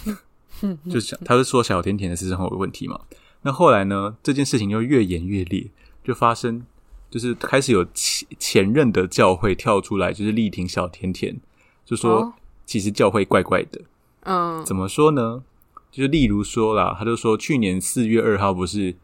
[0.88, 3.00] 就是他是说小甜甜的私生活有问题嘛。
[3.42, 5.68] 那后来呢，这件事情就越演越烈，
[6.04, 6.64] 就发生
[7.10, 11.36] 就是开始有前前任的教会跳出来，就是力挺小甜甜，
[11.84, 12.32] 就说哦
[12.64, 13.80] 其实教会怪怪的。
[14.22, 15.42] 嗯怎么说呢？
[15.90, 18.94] 就是例如说啦，他就说去年四月二号不是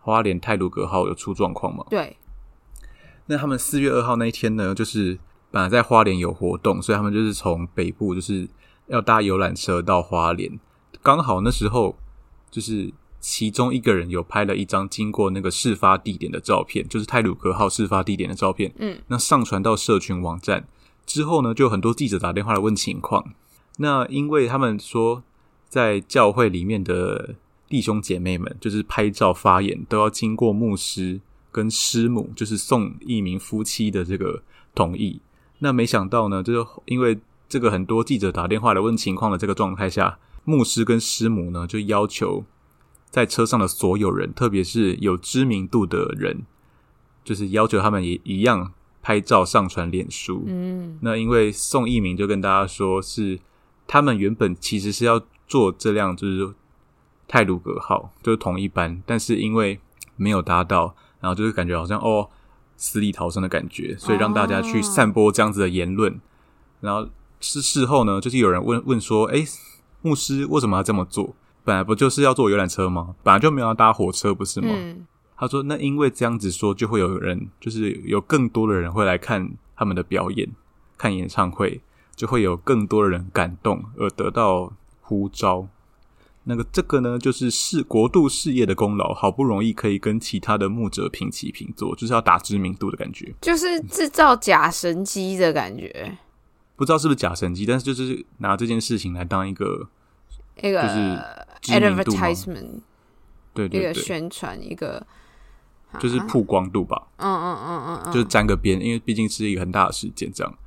[0.00, 1.84] 花莲泰鲁格号有出状况吗？
[1.88, 2.16] 对，
[3.26, 5.18] 那他们四月二号那一天呢，就是
[5.50, 8.48] 本来在花莲有活动，所以他们就是从北部就是
[8.88, 10.58] 要搭游览车到花莲，
[11.02, 11.96] 刚好那时候
[12.50, 20.66] 就是其中一个人有拍了一张经过那个事发地点的照片，就是泰鲁格号事发地点的照片，嗯，那上传到社群网站
[21.04, 23.32] 之后呢，就有很多记者打电话来问情况。
[23.76, 25.22] 那因为他们说，
[25.68, 27.34] 在教会里面的
[27.68, 31.20] 弟兄姐妹们，就是拍照发言都要经过牧师
[31.52, 34.42] 跟师母，就是宋一鸣夫妻的这个
[34.74, 35.20] 同意。
[35.58, 42.44] 那没想到呢，就是因为这个很多记者打电话来问情况的这个状态下，牧师跟师母呢就要求
[43.10, 46.44] 在车上的所有人，特别是有知名度的人，
[47.24, 50.44] 就是要求他们也一样拍照上传脸书。
[50.46, 53.38] 嗯那因为宋一鸣就跟大家说，是
[53.86, 56.54] 他们原本其实是要坐这辆就是
[57.28, 59.80] 泰鲁格号，就是同一班，但是因为
[60.16, 62.28] 没有搭到，然后就是感觉好像哦
[62.76, 66.20] 死里逃生的感觉，所以让大家去散播这样子的言论。
[66.80, 67.08] 然后
[67.40, 69.44] 是事后呢，就是有人问问说，诶，
[70.02, 71.34] 牧师为什么要这么做？
[71.64, 73.14] 本来不就是要坐游览车吗？
[73.22, 74.68] 本来就没有要搭火车，不是吗？
[74.70, 75.06] 嗯
[75.38, 80.48] 他说：“那因为这样子说，就会有人，就是有更多的人会来看他们的表演，
[80.96, 81.82] 看演唱会，
[82.16, 85.68] 就会有更多的人感动而得到呼召。
[86.48, 93.34] 那个这个呢，就是事国度事业的功劳，好不容易可以跟其他的牧者平起平坐，就是要打知名度的感觉。
[93.40, 96.16] 就是制造假神机的感觉，
[96.76, 99.88] 不知道是不是假神机，但是就是拿这件事情来当一个
[100.62, 100.82] 一个
[101.60, 102.82] 就是 advertisement，一个
[103.52, 105.04] 对对对，宣传，一个
[105.98, 107.08] 就是曝光度吧。
[107.16, 110.58] 嗯嗯嗯嗯嗯，就是沾个边，因为毕竟是一个很大的事件，这样。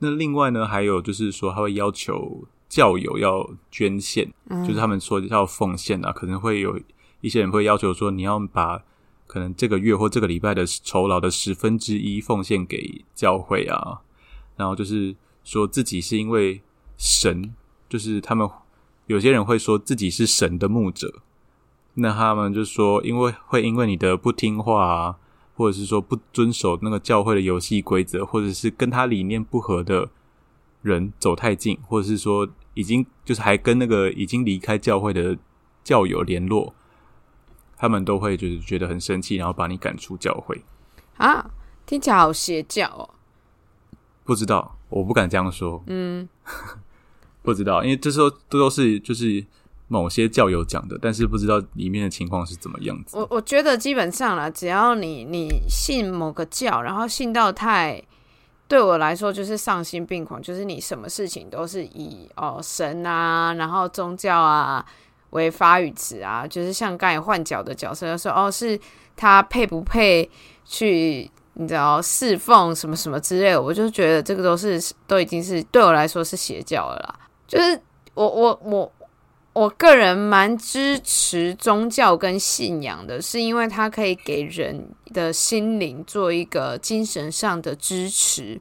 [0.00, 4.64] 那另外呢，还有就是说，他会要求教友要捐献，嗯。
[4.66, 6.78] 就是他们说要奉献啊，可能会有
[7.20, 8.82] 一些人会要求说，你要把
[9.26, 14.00] 可能这个月或这个礼拜的酬劳的十分之一奉献给教会啊，
[14.56, 16.60] 然后就是说自己是因为
[16.96, 17.54] 神，
[17.88, 18.48] 就是他们
[19.06, 21.22] 有些人会说自己是神的牧者，
[21.94, 25.18] 那他们就说，因为会因为你的不听话啊，
[25.60, 30.08] 或者是说不遵守那个教会的游戏规则，或者是跟他理念不合的
[30.80, 35.36] 人走太近，或者是说已经就是还跟那个已经离开教会的
[35.84, 36.72] 教友联络，
[37.76, 40.64] 他们都会就是觉得很生气，然后把你赶出教会。
[41.18, 41.50] 啊，
[41.84, 43.04] 听起来好邪教哦。
[44.24, 46.26] 不知道，我不敢这样说，嗯，
[47.44, 49.44] 不知道，因为这时候这都是就是
[49.90, 53.18] 某些教友讲的，但是不知道里面的情况是怎么样子。
[53.18, 58.00] 我我觉得基本上啦，只要你你信某个教，然后信到太，
[58.68, 64.86] 对我来说就是丧心病狂，就是你什么事情都是以哦神啊，然后宗教啊
[65.30, 68.78] 为发语词啊，就是像刚才换角的角色，就说哦是
[69.16, 70.30] 他配不配
[70.64, 71.30] 去。
[71.54, 77.14] 你知道侍奉什么什么之类的，我就觉得这个都是都已经是对我来说是邪教了啦。
[77.46, 77.78] 就是
[78.14, 78.90] 我我我
[79.52, 88.60] 我个人蛮支持宗教跟信仰的，是因为它可以给人的心灵做一个精神上的支持。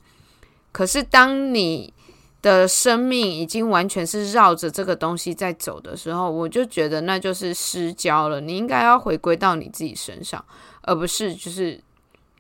[0.71, 1.93] 可是当你
[2.41, 8.41] 的生命已经完全是绕着这个东西在走的时候，我就觉得那就是失焦了。
[8.41, 10.43] 你应该要回归到你自己身上，
[10.81, 11.79] 而不是就是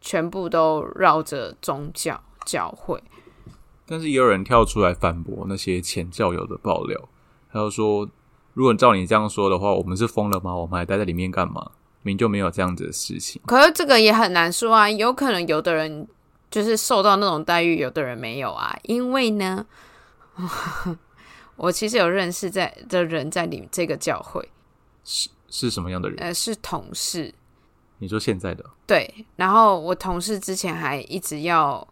[0.01, 3.01] 全部都绕着宗教教会。
[3.85, 7.09] 但是也有人跳出来反驳那些前教友的爆料，
[7.51, 8.09] 他就说
[8.59, 10.53] ：“如果照你这样说的话，我们是疯了吗？
[10.53, 11.71] 我们还待在里面干嘛？
[12.01, 13.41] 明明就没有这样子的事情。
[13.45, 16.05] 可是这个也很难说啊，有可能有的人
[16.51, 18.77] 就是受到那种待遇，有的人没有啊。
[18.83, 19.65] 因为呢，
[21.55, 24.45] 我其实有认识在的人在里这个教会
[25.05, 26.19] 是，是什么样的人？
[26.19, 27.33] 呃，是同事。
[27.99, 31.87] 你说现在的对，然后我同事之前还一直要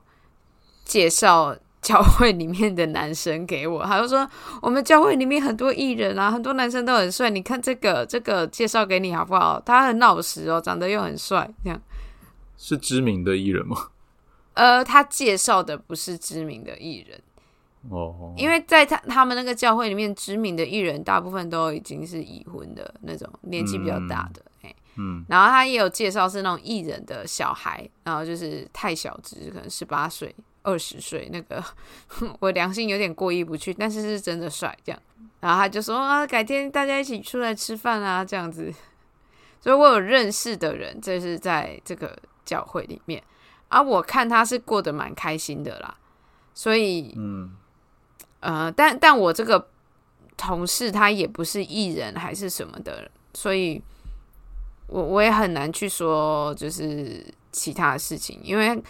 [0.84, 4.28] 介绍教会里面的男生给我，他就说
[4.62, 9.62] 我们教会里面很多艺人啊，很多男生都很帅，你看这个这个介绍给你好不好？
[9.66, 11.80] 他很老实哦，长得又很帅，这样。
[12.58, 13.78] 是知名的艺人吗？
[14.54, 17.22] 呃，他介绍的不是知名的艺人，
[17.92, 30.36] 哦，因为在他他们那个教会里面，知名的艺人大部分都已经是已婚的那种，年纪比较大的，哎、嗯，然后他也有介绍是那种艺人的小孩，然后就是太小只，可能十八岁、
[30.68, 31.64] 二十岁，那个
[32.42, 35.02] 我良心有点过意不去，但是是真的帅这样。
[35.40, 38.74] 然后他就说啊，改天大家一起出来吃饭啊，这样子。
[39.62, 43.24] 所以我有认识的人，这是在这个教会里面，
[43.70, 45.98] 而我看他是过得蛮开心的啦。
[46.54, 47.56] 所以，嗯，
[48.42, 49.70] 呃，但但我这个
[50.36, 53.82] 同事他也不是艺人还是什么的，所以
[54.88, 58.82] 我我也很难去说就是其他的事情，因为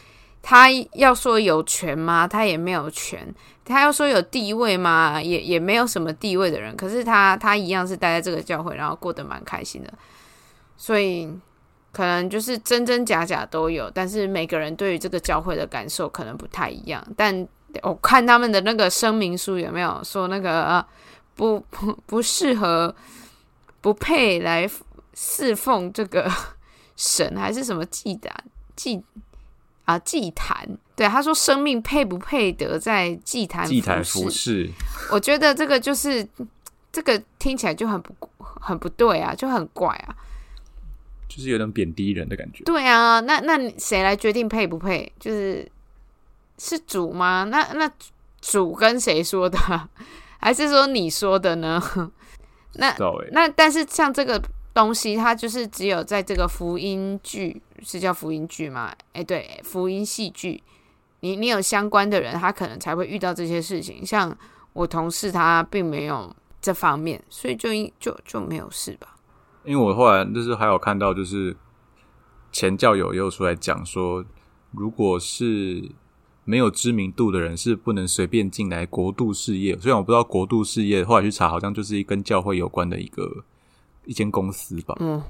[0.42, 2.28] 他要说有权吗？
[2.28, 3.34] 他也没有权。
[3.66, 5.22] 他要说有地位吗？
[5.22, 6.76] 也也没有什么地位的人。
[6.78, 9.94] 可是他他一样是待在这个教会，然后过得蛮开心的。
[10.78, 11.30] 所以
[11.92, 17.06] 可能就是真真假假都有，但是每个人对于这个教会的感受可能不太一样。
[17.18, 17.46] 但
[17.84, 20.86] 我看他们的那个声明书有没有说那个
[21.36, 22.96] 不不不适合、
[23.82, 24.70] 不配来
[25.14, 26.32] 侍奉这个
[26.96, 28.34] 神，还是什么祭坛
[28.76, 29.04] 祭
[29.88, 30.78] 啊祭坛？
[30.96, 34.70] 对，他说生命配不配得在祭坛祭坛服饰？
[35.12, 36.28] 我觉得这个就是
[36.92, 40.16] 这个听起来就很不很不对啊，就很怪啊。
[41.30, 42.64] 就是有点贬低人的感觉。
[42.64, 45.12] 对啊，那那谁来决定配不配？
[45.20, 45.70] 就是
[46.58, 47.46] 是主吗？
[47.46, 47.90] 那那
[48.42, 49.58] 主跟谁说的？
[50.40, 51.82] 还是说你说的呢？
[52.74, 52.96] 那
[53.32, 54.42] 那但是像这个
[54.74, 58.94] 东西，它就是只有在这个福音剧是叫福音剧吗？
[59.14, 60.64] 哎，对，福音戏剧，
[61.20, 64.06] 你你有相关的人，他可能才会遇到这些事情。
[64.06, 64.36] 像
[64.74, 67.70] 我同事，他并没有这方面，所以就
[68.00, 69.16] 就就没有事吧。
[69.64, 71.56] 因为我后来就是还有看到，就是
[72.52, 74.24] 前教友又出来讲说，
[74.72, 75.92] 如果是
[76.46, 79.78] 没有知名度的人，是不能随便进来国度事业。
[79.80, 83.44] 虽然我不知道国度事业，后来去查，好像就是跟教会有关的一个
[84.06, 84.96] 一间公司吧。
[85.00, 85.22] 嗯。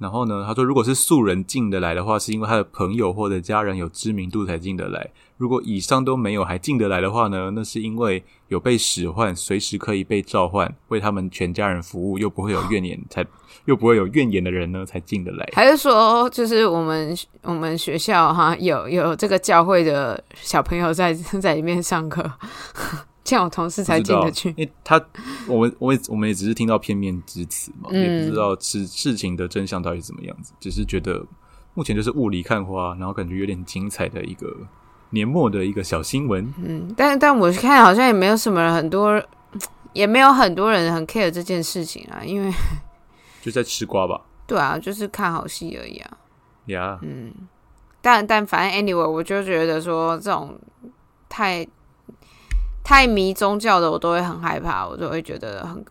[0.00, 5.10] 然后呢，他说，如果是素人进得来的话，是因为他的朋友或者家人有知名度才进得来。
[5.36, 13.24] 如果以上都没有还进得来的话呢，那是因为有被使唤，随时可以被召唤，为他们全家人服务，又不会有怨言，才
[13.66, 15.46] 又不会有怨言的人呢，才进得来。
[15.52, 22.24] 还是说，就是我们我们学校哈，有有这个教会的小朋友在 在里面上课。
[23.30, 25.00] 像我同事才进得去，因为他
[25.46, 31.24] 我们我我们也只是听到片面之词嘛，也不知道事事情的真相到底怎么样子，只是觉得
[31.74, 34.52] 目前就是雾里看花，然后感觉有点精彩的一个
[35.10, 36.52] 年末的一个小新闻。
[36.58, 39.22] 嗯，但但我看好像也没有什么人很多，
[39.92, 42.50] 也没有很多人很 care 这件事情啊，因为
[43.40, 44.20] 就在吃瓜吧。
[44.48, 46.18] 对啊，就是看好戏而已啊。
[46.66, 47.32] 呀，嗯，
[48.02, 50.58] 但但反正 anyway，我就觉得说这种
[51.28, 51.64] 太。
[52.90, 55.84] 太迷宗教的，我都会很害怕，我都会觉得很，嗯，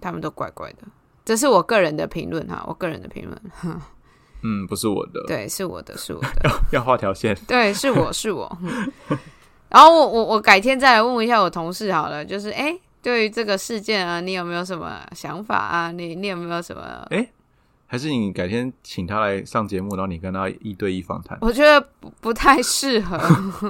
[0.00, 0.78] 他们都怪怪的。
[1.22, 3.38] 这是我个人的评论哈，我个人的评论。
[4.42, 6.50] 嗯，不是我的，对，是我的，是我的。
[6.72, 7.36] 要画条线。
[7.46, 8.50] 对，是我是我。
[9.68, 15.92] 然后我我我改天再来问一下我同事好了，就是哎，对于这个事件啊，你有没有什么想法啊？
[15.92, 17.06] 你你有没有什么？
[17.10, 17.28] 哎。
[17.90, 21.38] 还是你改天请他来上节目，然后你跟他一对一访谈。
[21.40, 23.16] 我觉得不不太适合，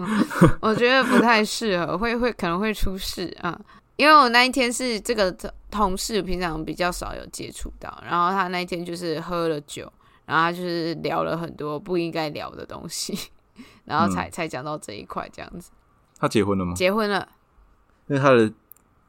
[0.61, 3.57] 我觉得不太适合，会会可能会出事啊。
[3.95, 5.31] 因为我那一天是这个
[5.71, 9.91] 同事，平常比较少有接触到，然后他那一天就是喝了酒，
[10.27, 13.16] 然后他就是聊了很多不应该聊的东西，
[13.87, 15.71] 然后才才讲到这一块这样子。
[16.19, 16.75] 他结婚了吗？
[16.75, 17.29] 结婚了。
[18.07, 18.53] 那他的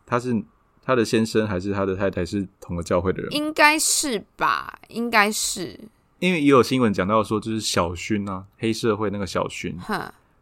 [0.06, 0.44] 他是。
[0.90, 4.80] 他的先生还是他的太太是同个教会的人，应该是吧？
[4.88, 5.80] 应该是，
[6.18, 9.76] 因为也有新闻讲到说，就是小薰啊，黑社会那个小薰，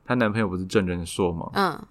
[0.05, 1.49] 她男朋友不是郑仁硕吗？
[1.51, 1.85] 嗯，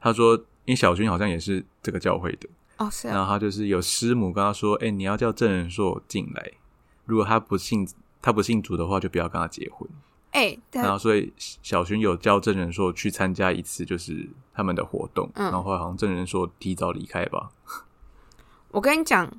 [0.00, 0.34] 他说，
[0.64, 2.48] 因为小薰好像也是这个教会的
[2.78, 6.52] 哦，是，然后他就是有师母跟他说，哎，你要叫郑仁硕进来，
[7.04, 7.86] 如果他不信
[8.22, 9.86] 他不信主的话，就不要跟他结婚。
[10.30, 17.50] 哎，然后所以小薰有叫郑仁硕去参加一次，就是他们的活动，然后好像郑仁硕提早离开吧。
[18.70, 19.30] 我跟你讲，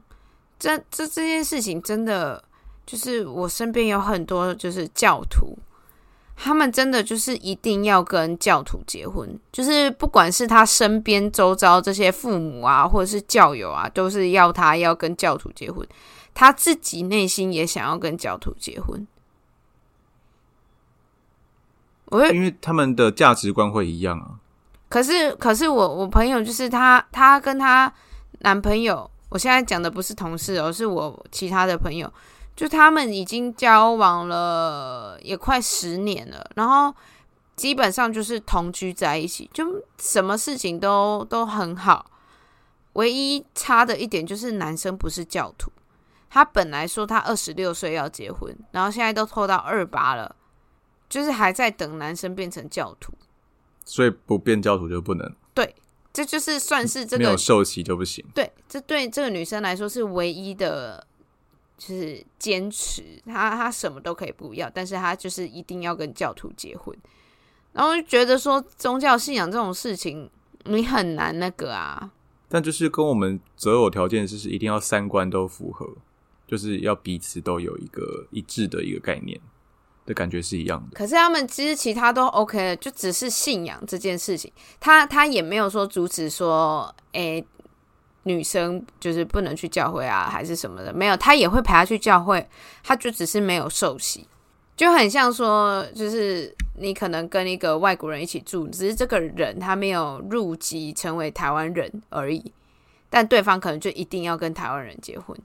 [0.57, 2.43] 这这这件事情真的
[2.85, 5.57] 就是我身边有很多就是教徒，
[6.35, 15.87] 他们真的就是一定要跟教徒结婚，就是不管是他身边周遭这些父母啊，或者是教友啊，都是要他要跟教徒结婚，
[16.33, 19.07] 他自己内心也想要跟教徒结婚。
[22.05, 24.39] 我因为他们的价值观会一样啊。
[24.89, 27.93] 可是，可是我我朋友就是他，他跟他
[28.39, 29.09] 男朋友。
[29.29, 32.11] 我现在讲的不是同事，而是我其他的朋友，
[32.55, 36.93] 就他们已经交往了也快十年了，然后
[37.55, 42.09] 基本上就是同居在一起，就什么事情都都很好。
[42.93, 45.71] 唯一差的一点就是男生不是教徒，
[46.29, 50.35] 他本来说他二十六岁要结婚，然后现在都拖到二八了，
[51.07, 53.13] 就是还在等男生变成教徒。
[53.85, 55.33] 所以不变教徒就不能，
[56.11, 58.25] 这就是算是这个没有受洗就不行。
[58.33, 61.05] 对，这对这个女生来说是唯一的，
[61.77, 63.03] 就是坚持。
[63.25, 66.95] 她她什么都可以不要，但是她就是一定要跟教徒结婚。
[67.71, 70.29] 然后就觉得说宗教信仰这种事情，
[70.65, 72.11] 你很难那个啊。
[72.47, 75.87] 但就是跟我们择偶条件就是一定要三观都符合，
[76.47, 79.39] 就是要彼此都有一个一致的一个概念
[80.09, 80.97] 的感觉是一样的。
[80.97, 87.45] 可是他们其实其他都 OK 了，就只是信仰这件事情，他他也没有说阻止说，诶、
[88.23, 92.45] 女生就是不能去教会啊，还是什么的，没有，他也会陪她去教会，
[92.83, 94.27] 他就只是没有受洗，
[94.75, 102.51] 就很像说，就是你可能跟一个外国人一起住，只是这个人他没有入籍成为台湾人而已，
[103.09, 105.37] 但对方可能就一定要跟台湾人结婚，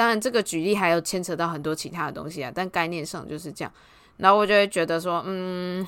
[0.00, 3.70] 当然，这个举例还有牵扯到很多其他的东西啊，但概念上就是这样。
[4.16, 5.86] 然后我就会觉得说，嗯，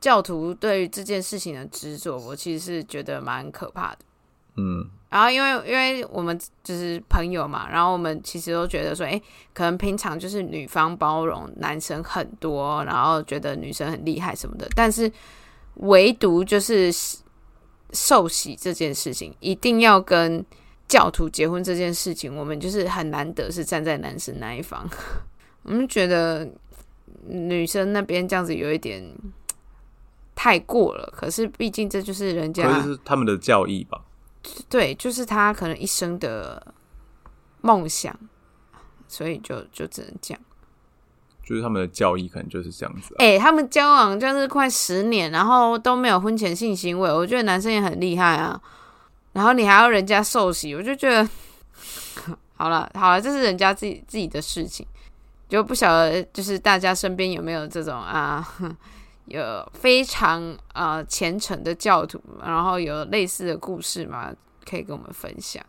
[0.00, 3.98] 教徒对于这件事情的执着，我其实是觉得蛮可怕的。
[4.58, 9.20] 嗯，然后因为因为我们就是朋友嘛，然后我们其实都觉得说，哎，
[9.52, 15.10] 可能平常就是女方包容男生很多，然后觉得女生很厉害什么的，但是
[15.78, 16.92] 唯独就是
[17.90, 20.46] 受洗这件事情，一定要跟
[20.88, 24.88] 教徒结婚这件事情，我们就是很难得是站在男生那一方，
[25.64, 26.46] 我们觉得
[27.26, 29.02] 女生那边这样子有一点
[30.34, 34.02] 太过了，可是毕竟这就是人家他们的教义吧？
[34.68, 36.74] 对，就是他可能一生的
[37.60, 38.14] 梦想，
[39.06, 40.42] 所以就就只能这样。
[41.44, 43.18] 就是他们的教义可能就是这样子、啊。
[43.18, 48.60] 哎、他们交往就是快十年，然后都没有婚前性行为，我觉得男生也很厉害啊。
[49.32, 51.28] 然后你还要人家受洗，我就觉得
[52.54, 54.86] 好了好了，这是人家自己自己的事情，
[55.48, 58.46] 就不晓得就是大家身边有没有这种啊，
[59.26, 64.32] 有非常啊虔诚的教徒，然后有类似的故事嘛？
[64.64, 65.64] 可以跟我们分享。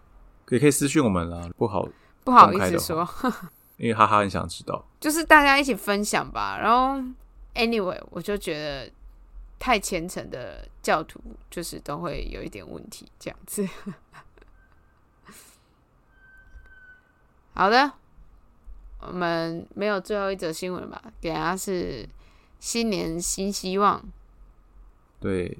[0.49, 1.87] 也可以私信我们啦，不好，
[2.23, 3.07] 不好意思说，
[3.77, 4.85] 因为哈哈很想知道。
[4.99, 6.59] 就是大家一起分享吧。
[6.61, 7.01] 然后
[7.55, 8.91] ，anyway，我就觉得
[9.59, 13.67] 太虔诚的教徒就是都会有一点问题，这样子。
[17.53, 17.91] 好的，
[18.99, 21.01] 我们没有最后一则新闻吧？
[21.21, 22.09] 给大家是
[22.59, 24.03] 新年新希望。
[25.19, 25.57] 对，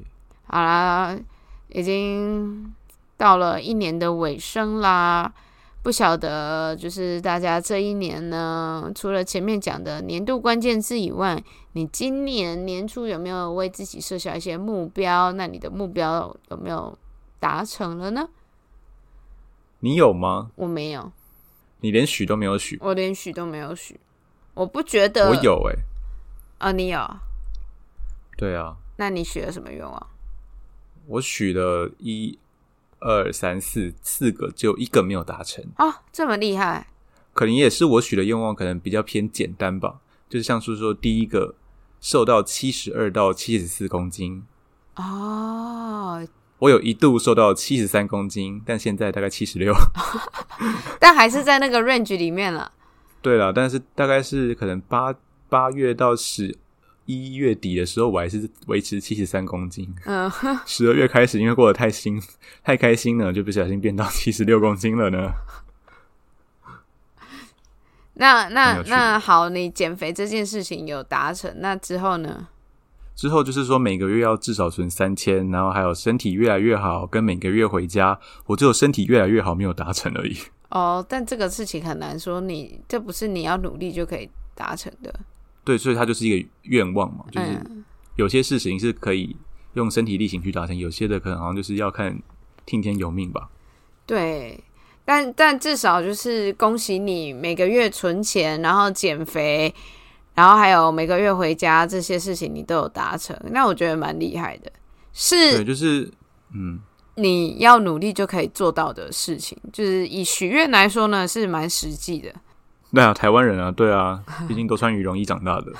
[0.47, 1.17] 好啦，
[1.69, 2.73] 已经
[3.15, 5.33] 到了一年的尾声啦。
[5.83, 15.33] 不晓得，就是大家这一年呢，除了前面讲的年度关键字以外，你今年年初有没有为自己设下一些目标？
[15.33, 16.97] 那你的目标有没有
[17.37, 18.29] 达成了呢？
[19.81, 20.51] 你有吗？
[20.55, 21.11] 我没有，
[21.81, 23.99] 你连许都没有许，我连许都没有许。
[24.53, 25.75] 我不觉得我有哎、
[26.59, 26.99] 啊，你有？
[28.37, 30.07] 对啊，那你许了什么愿望？
[31.07, 32.39] 我许了一、
[33.03, 35.63] 二、三、四四个，只有一个没有达成。
[35.77, 36.87] 哦，这么厉害！
[37.33, 39.99] 可能也是我许的愿望，可能比较偏简单吧。
[40.29, 41.55] 就是像是说，第一个
[41.99, 44.43] 瘦到七十二到七十四公斤，
[44.95, 46.27] 哦，
[46.59, 49.73] 我有一度瘦到七十三公斤，但现在大概七十六。
[50.99, 52.71] 但还是在那个 range 里面了。
[53.21, 55.13] 对了，但是大概是可能八
[55.49, 56.57] 八月到十
[57.05, 59.93] 一月底的时候，我还是维持七十三公斤。
[60.05, 60.31] 嗯，
[60.65, 62.21] 十二月开始，因为过得太新
[62.63, 65.31] 太开心了，就不小心变到 七十六公斤了呢。
[68.15, 72.47] 那那那好，你减肥这件事情有达成，那之后呢？
[73.15, 80.37] 之后就是说每个月要至少存三千，然后还有身体越来越好，跟每个月回家，我只有身体越来越好没有达成而已。
[80.69, 85.13] 哦，但这个事情很难说你，这不是你要努力就可以达成的。
[85.63, 87.83] 对，所以它就是一个愿望嘛，就是嗯，
[88.15, 89.35] 有些事情是可以
[89.73, 92.17] 用身体力行去达成，有些的可能好像就是要看
[92.65, 93.49] 听天由命吧。
[94.05, 94.63] 对。
[95.05, 99.75] 但但至少就是恭喜你每个月存钱，然后减肥，
[100.33, 104.71] 然后还有每个月回家这些事情你都有达成，那我觉得蛮厉害的，对，
[105.11, 106.09] 是就是
[106.53, 106.79] 嗯，
[107.15, 109.57] 你要努力就可以做到的事情。
[109.73, 112.33] 就是以许愿来说呢，是蛮实际的。
[112.93, 115.73] 对啊，台湾人啊，对啊，毕竟都穿羽绒衣长大的。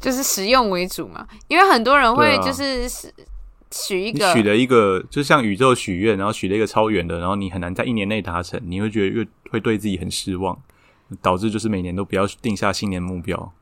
[0.00, 3.12] 就是实用为主嘛，因为很多人会就是许
[3.72, 10.58] 许一个你许了一个，就像宇宙许愿，然后许了一个超远的，然后你很难在一年内达成，你会觉得越会对自己很失望，
[11.22, 13.52] 导致就是每年都不要定下新年目标，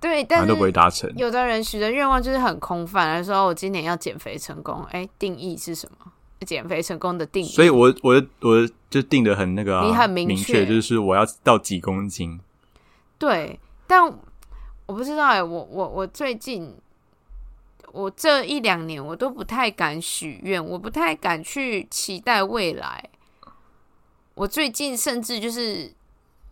[0.00, 1.10] 对，但都不会达成。
[1.16, 6.12] 有的人许的愿望就是很空泛，来说我今年要减肥成功，哎，定义是什么？
[6.42, 12.40] 减肥成功的定义，所以我我我就定的很那个、啊，你很明明确就是我要到几公斤。
[13.18, 14.04] 对，但
[14.86, 16.74] 我不知道哎、我我我最近
[17.92, 23.08] 我这一两年我都不太敢许愿，我不太敢去期待未来。
[24.34, 25.92] 我最近甚至就是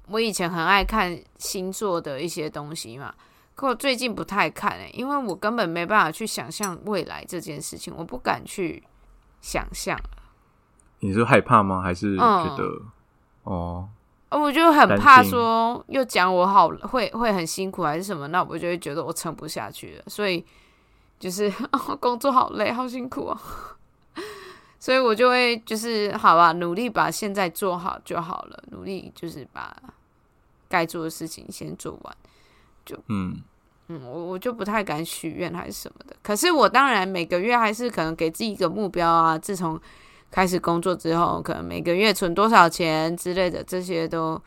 [0.08, 3.14] 我以前很爱看星座的一些东西嘛，
[3.54, 8.82] 可我最近不太看哎、因为我根本没办法去想象未来这件事情，我不敢去
[9.40, 9.98] 想象。
[11.00, 11.80] 你是害怕吗？
[11.82, 12.82] 还是嗯觉得、
[13.44, 13.88] 哦？
[14.28, 20.44] 呃我就很怕说又讲我好会会很辛苦还是什么，那我就会觉得我撑不下去了，所以
[21.18, 21.52] 就是
[21.98, 23.36] 工作好累，好辛苦哦。
[24.78, 29.76] 所以我就会就是好吧，努力把现在做好就好了，努力就是把
[30.68, 32.16] 该做的事情先做完。
[32.86, 33.42] 就嗯，
[33.92, 36.14] 嗯，我我就不太敢许愿还是什么的。
[36.22, 39.36] 可是我当然每个月还是可能给自己一个目标啊。
[39.36, 39.78] 自从
[40.30, 44.40] 开始工作之后，可能每个月存多少钱之类的，这些都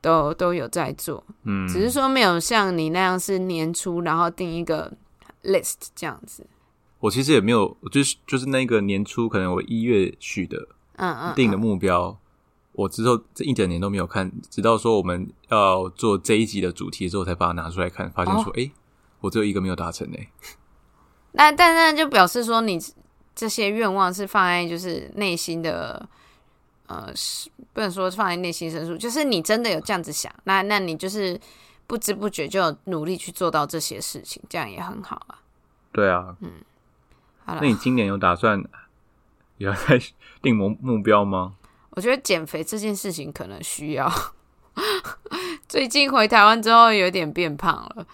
[0.00, 1.22] 都都有在做。
[1.44, 4.90] 嗯，只是说没有像你那样是年初然后定一个
[5.42, 6.46] list 这样子。
[7.00, 10.56] 我其实也没有，就是就是那个年初，可能我一月许的
[10.96, 12.18] 嗯嗯，定的嗯目标，
[12.76, 18.70] 我之后这一整年都没有看，直到说我们要做这一集的主题之后，才把它拿出来看，发现哦说，诶，
[19.20, 20.28] 我只有一个没有达成诶。
[21.32, 22.78] 那但那就表示说你
[23.34, 26.08] 这些愿望是放在就是内心的。
[26.88, 31.36] 呃，是不能说放在内心深处，就是你真的有这样子想，那那你就是
[31.84, 35.42] 不知不觉就有努力去做到这些事情，这样也很好啊。
[35.90, 36.52] 对啊，嗯
[37.44, 38.62] 好了那，你今年有打算
[39.58, 40.00] 也要再
[40.40, 41.56] 定目目标吗？
[41.96, 44.10] 我觉得减肥这件事情可能需要。
[45.66, 48.06] 最近回台湾之后有点变胖了，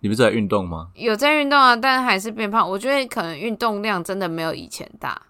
[0.00, 0.88] 你不是在运动吗？
[0.94, 2.68] 有在运动啊，但还是变胖。
[2.68, 5.20] 我觉得可能运动量真的没有以前大。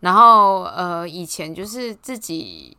[0.00, 2.76] 然后呃，以前就是自己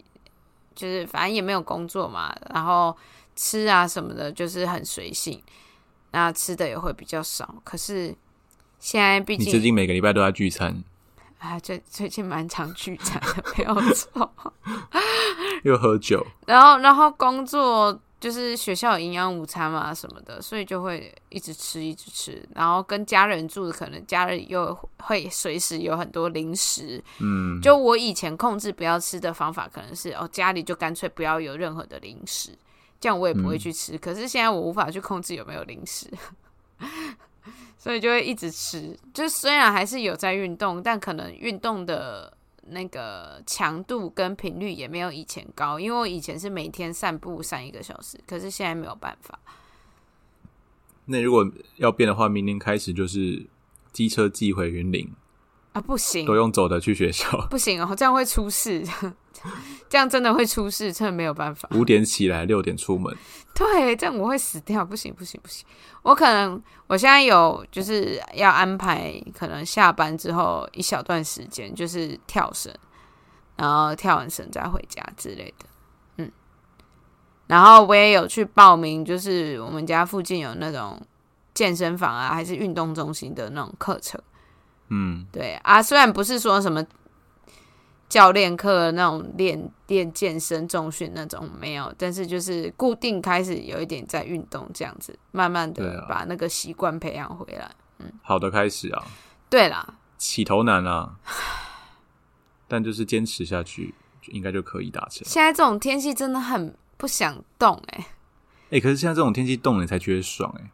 [0.75, 2.95] 就是反正也没有工作嘛，然后
[3.35, 5.41] 吃啊什么的，就是很随性，
[6.11, 7.55] 那吃的也会比较少。
[7.63, 8.13] 可是
[8.79, 10.83] 现在毕竟你最近每个礼拜都在聚餐，
[11.43, 14.31] 啊，最最近蛮常聚餐的， 没有错。
[15.63, 22.47] 又喝酒，然后，然后工作就是学校有营养午餐嘛什么的，所以就会一直吃，一直吃。
[22.55, 27.03] 然后跟家人住，可能家人又会随时有很多零食。
[27.19, 32.57] 嗯，就我以前控制不要吃的方法，可能是哦家里就干脆不要有任何的零食，
[33.01, 33.97] 这样我也不会去吃。
[33.97, 36.07] 可是现在我无法去控制有没有零食，
[37.83, 38.97] 所以就会一直吃。
[39.13, 42.31] 就虽然还是有在运动，但可能运动的
[42.67, 49.37] 那个强度跟频率也没有以前高，因为我以前是每天散步散一个小时，可是现在没有办法。
[51.07, 53.45] 那如果要变的话，明年开始就是
[53.91, 55.11] 机车寄回云林，
[55.73, 58.81] 啊，不行都，用走的去学校，不行哦，这样会出事，
[59.93, 61.69] 这样真的会出事，真的没有办法。
[61.75, 63.15] 五点起来，六点出门。
[63.53, 65.63] 对，这样我会死掉，不行不行不行！
[66.01, 72.73] 我可能我现在有就是要安排，可能下班之后一小段时间就是跳绳，
[73.55, 75.65] 然后跳完绳再回家之类的。
[76.17, 76.31] 嗯，
[77.45, 80.99] 然后我也有去报名，就是我们家附近有那种
[81.53, 84.19] 健身房啊，还是运动中心的那种课程。
[84.89, 86.83] 嗯，对啊，虽然不是说什么
[88.13, 97.71] 教练课那种练练健身重训那种没有，但是就是固定开始有一点在运动这样子，慢慢的把那个习惯培养回来。
[97.97, 98.05] 嗯。
[98.21, 99.03] 好的开始啊，
[99.49, 101.15] 对啦，起头难啊，
[102.69, 105.23] 但就是坚持下去，就应该就可以达成。
[105.25, 108.05] 现在这种天气真的很不想动哎、
[108.69, 110.69] 哎、可是现在这种天气动了，你才觉得爽哎、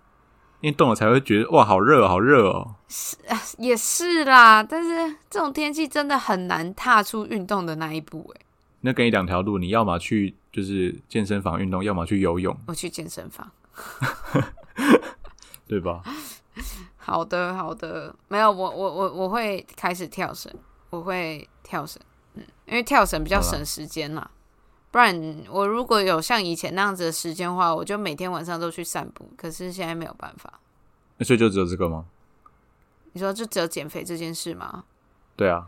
[0.61, 2.75] 因为动了才会觉得哇，好热，好热哦。
[2.87, 3.15] 是
[3.57, 8.41] 也是啦，但是这种天气真的很难踏出运动的那一步哎、
[8.81, 13.49] 那给你两条路，你要么去就是健身房运动，要么去游泳，我去健身房。
[15.67, 16.01] 对吧？
[16.97, 20.51] 好的，好的，没有我我我我会开始跳绳，
[20.89, 22.01] 我会跳绳，
[22.33, 24.29] 嗯，因为跳绳比较省时间啦。
[24.91, 29.29] 不然我如果有像以前那样子的时间的话，我就每天晚上都去散步。
[29.37, 30.59] 可是现在没有办法。
[31.17, 32.05] 那所以就只有这个吗？
[33.13, 34.85] 你说就只有减肥这件事吗？
[35.35, 35.67] 对啊，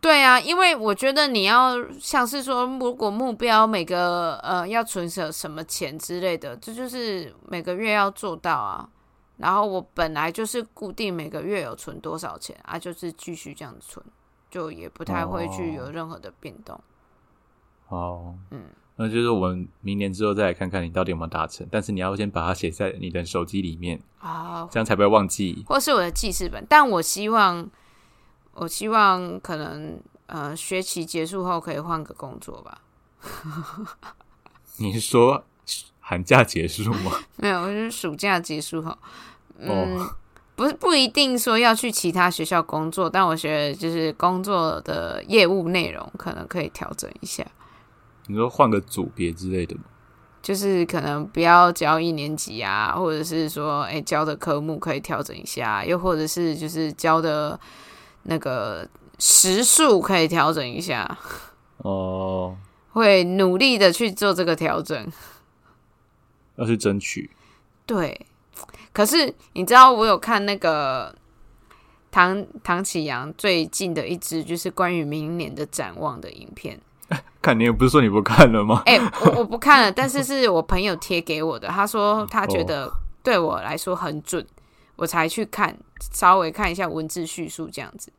[0.00, 8.88] 对啊，因为我觉得你要像是说，如果目标每个呃要存什什么钱之类的，这就是每个月要做到啊。
[9.38, 14.04] 然后我本来就是固定每个月有存多少钱啊，就是继续这样子存，
[14.50, 16.78] 就也不太会去有任何的变动。
[17.90, 18.62] 好，嗯，
[18.94, 25.64] 那就是我们明年之后再来看看你到底有没有达成，但是你要先把它写在你的手机里面，啊，这样才不会忘记。
[25.66, 27.68] 或是我的记事本，但我希望，
[28.54, 32.80] 我希望可能呃学期结束后可以换个工作吧。
[34.78, 35.44] 你是说
[35.98, 37.10] 寒假结束吗？
[37.36, 38.96] 没有，就是暑假结束后，
[39.58, 40.16] 嗯，哦
[40.54, 47.42] 不是不一定说要去其他学校工作，但我觉得就是工作的业务内容可能可以调整一下，
[48.26, 49.82] 你说换个组别之类的吗？
[50.42, 57.60] 就是可能不要教一年级啊，或者是说，哎、教的科目可以调整一下，又或者是就是教的
[58.22, 61.18] 那个时数可以调整一下，
[61.78, 62.56] 哦、
[62.92, 65.12] 会努力的去做这个调整。
[66.56, 67.30] 要去争取。
[67.84, 68.26] 对，
[68.92, 71.14] 可是你知道我有看那个
[72.10, 76.80] 唐唐启阳最近的一支就是关于明年的展望的影片。
[77.42, 78.82] 看你也不是说你不看了吗？
[78.86, 84.46] 哎、我 我不看了，但是是我朋友贴给我的，他说他觉得对我来说很准，
[84.96, 85.76] 我才去看，
[86.12, 88.12] 稍微看一下文字叙述这样子。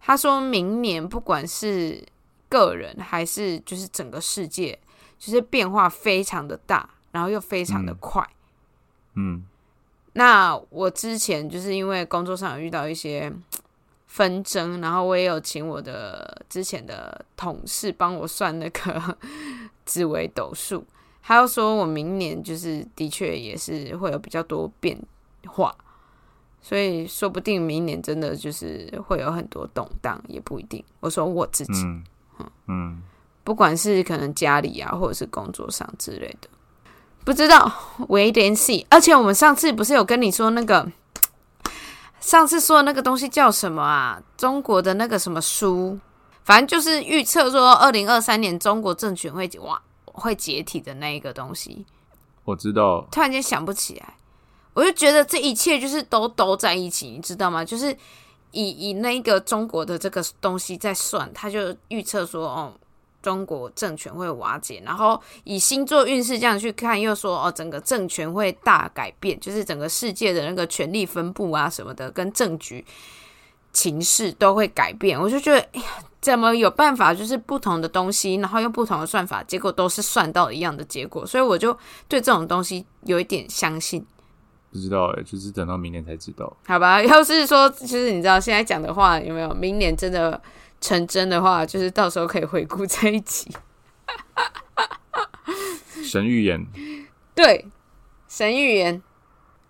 [0.00, 2.04] 他说明年不管是
[2.48, 4.78] 个人还是就是整个世界，
[5.18, 8.28] 就是变化非常的大，然后又非常的嗯快。
[9.14, 9.44] 嗯，
[10.12, 13.32] 那我之前就是因为工作上有遇到一些
[14.14, 19.18] 纷争，然后我也有请我的之前的同事帮我算那个
[19.84, 20.84] 紫微斗数，
[21.20, 24.96] 他又说我明年就是的确也是会有比较多变
[25.48, 25.74] 化，
[26.62, 30.84] 所以说不定明年真的就是会有很多动荡，也不一定。
[31.00, 32.04] 我说我自己，嗯
[32.68, 33.02] 嗯，
[33.42, 36.48] 不管是可能家里啊，或者是工作上之类的，
[37.24, 37.68] 不知道
[38.10, 38.86] 微联系。
[38.88, 40.88] 而且我们上次不是有跟你说那个，
[42.24, 44.18] 上次说的那个东西叫什么啊？
[44.34, 45.98] 中国的那个什么书，
[46.42, 51.84] 反正就是预测说二零二三年中国政权会哇会解体的那一个东西。
[52.44, 53.06] 我知道。
[53.12, 54.14] 突然间想不起来，
[54.72, 57.62] 我就觉得这一切就是都都在一起，你知道吗？
[57.62, 57.94] 就是
[58.52, 62.72] 以以那个中国的这个东西在算，他就预测说，哦，
[63.24, 72.84] 中国政权会瓦解，然后以星座运势这样去看，又说哦，整个政权会大改变，就是整个世界的那个权力分布啊什么的，跟政局
[73.72, 75.18] 情势都会改变。
[75.18, 75.86] 我就觉得，哎呀，
[76.20, 81.72] 怎么有办法，就是不同的东西，然后用不同的算法，结果都是算到一样的结果，所以我就
[82.06, 84.04] 对这种东西有一点相信。
[84.70, 86.52] 不知道哎、就是等到明年才知道。
[86.66, 90.40] 好吧，要是说，就是你知道现在讲的话有没有明年真的
[90.84, 93.50] 成真的话，就是到时候可以回顾这一集。
[96.02, 96.66] 神预言，
[97.34, 97.64] 对，
[98.28, 99.02] 神预言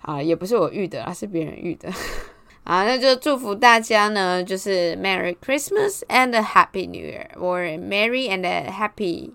[0.01, 1.89] 啊，也不是我预的啊，是别人预的。
[2.65, 9.35] 啊，那就祝福大家呢，就是 Merry Christmas and a Happy New Year, or Merry and a Happy。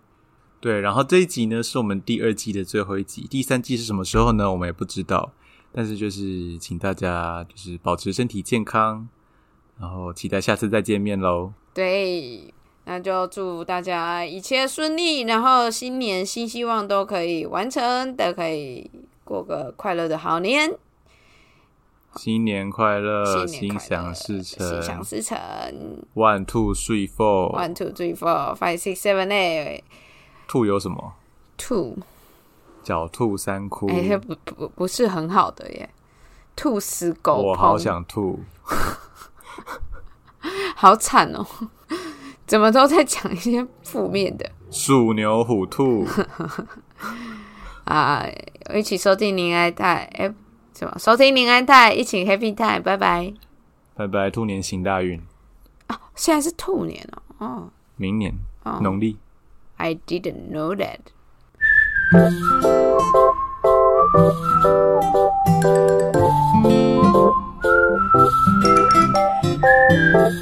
[0.59, 4.51] 对，然后这一集呢是我们第二季的最后一集，第三季是什么时候呢？
[4.51, 5.31] 我们也不知道，
[5.71, 9.07] 但是就是请大家就是保持身体健康，
[9.79, 11.53] 然后期待下次再见面喽。
[11.79, 12.53] 对，
[12.83, 18.91] 那就祝大家一切顺利，然后新年新希望都可以完成，都可以
[19.23, 20.77] 过个快乐的好年。
[22.17, 25.37] 新年快乐，心想事成心想成事成。
[26.15, 27.55] ，One Two Three Four。
[27.55, 29.83] One two three four five six seven eight
[30.49, 31.13] 兔有什么
[31.57, 31.95] ？two，
[32.83, 33.87] 狡兔三窟。
[33.87, 35.89] 哎、不不不是很好的耶。
[36.57, 38.41] 兔死狗烹，我好想吐。
[40.75, 41.45] 好惨哦！
[42.45, 46.05] 怎么都在讲一些负面的鼠牛虎兔，
[47.85, 48.25] 啊！
[48.73, 50.31] 一起收听林爱泰，哎、
[50.73, 50.93] 什么？
[50.97, 53.33] 收听林爱泰，一起 Happy Time，拜拜。
[53.95, 55.21] 拜拜，兔年行大运，
[56.15, 57.07] 现在是兔年
[57.39, 58.33] 哦，哦明年
[58.63, 59.17] 哦农历。
[59.77, 60.99] ，I didn't know that。
[69.61, 70.39] 呜。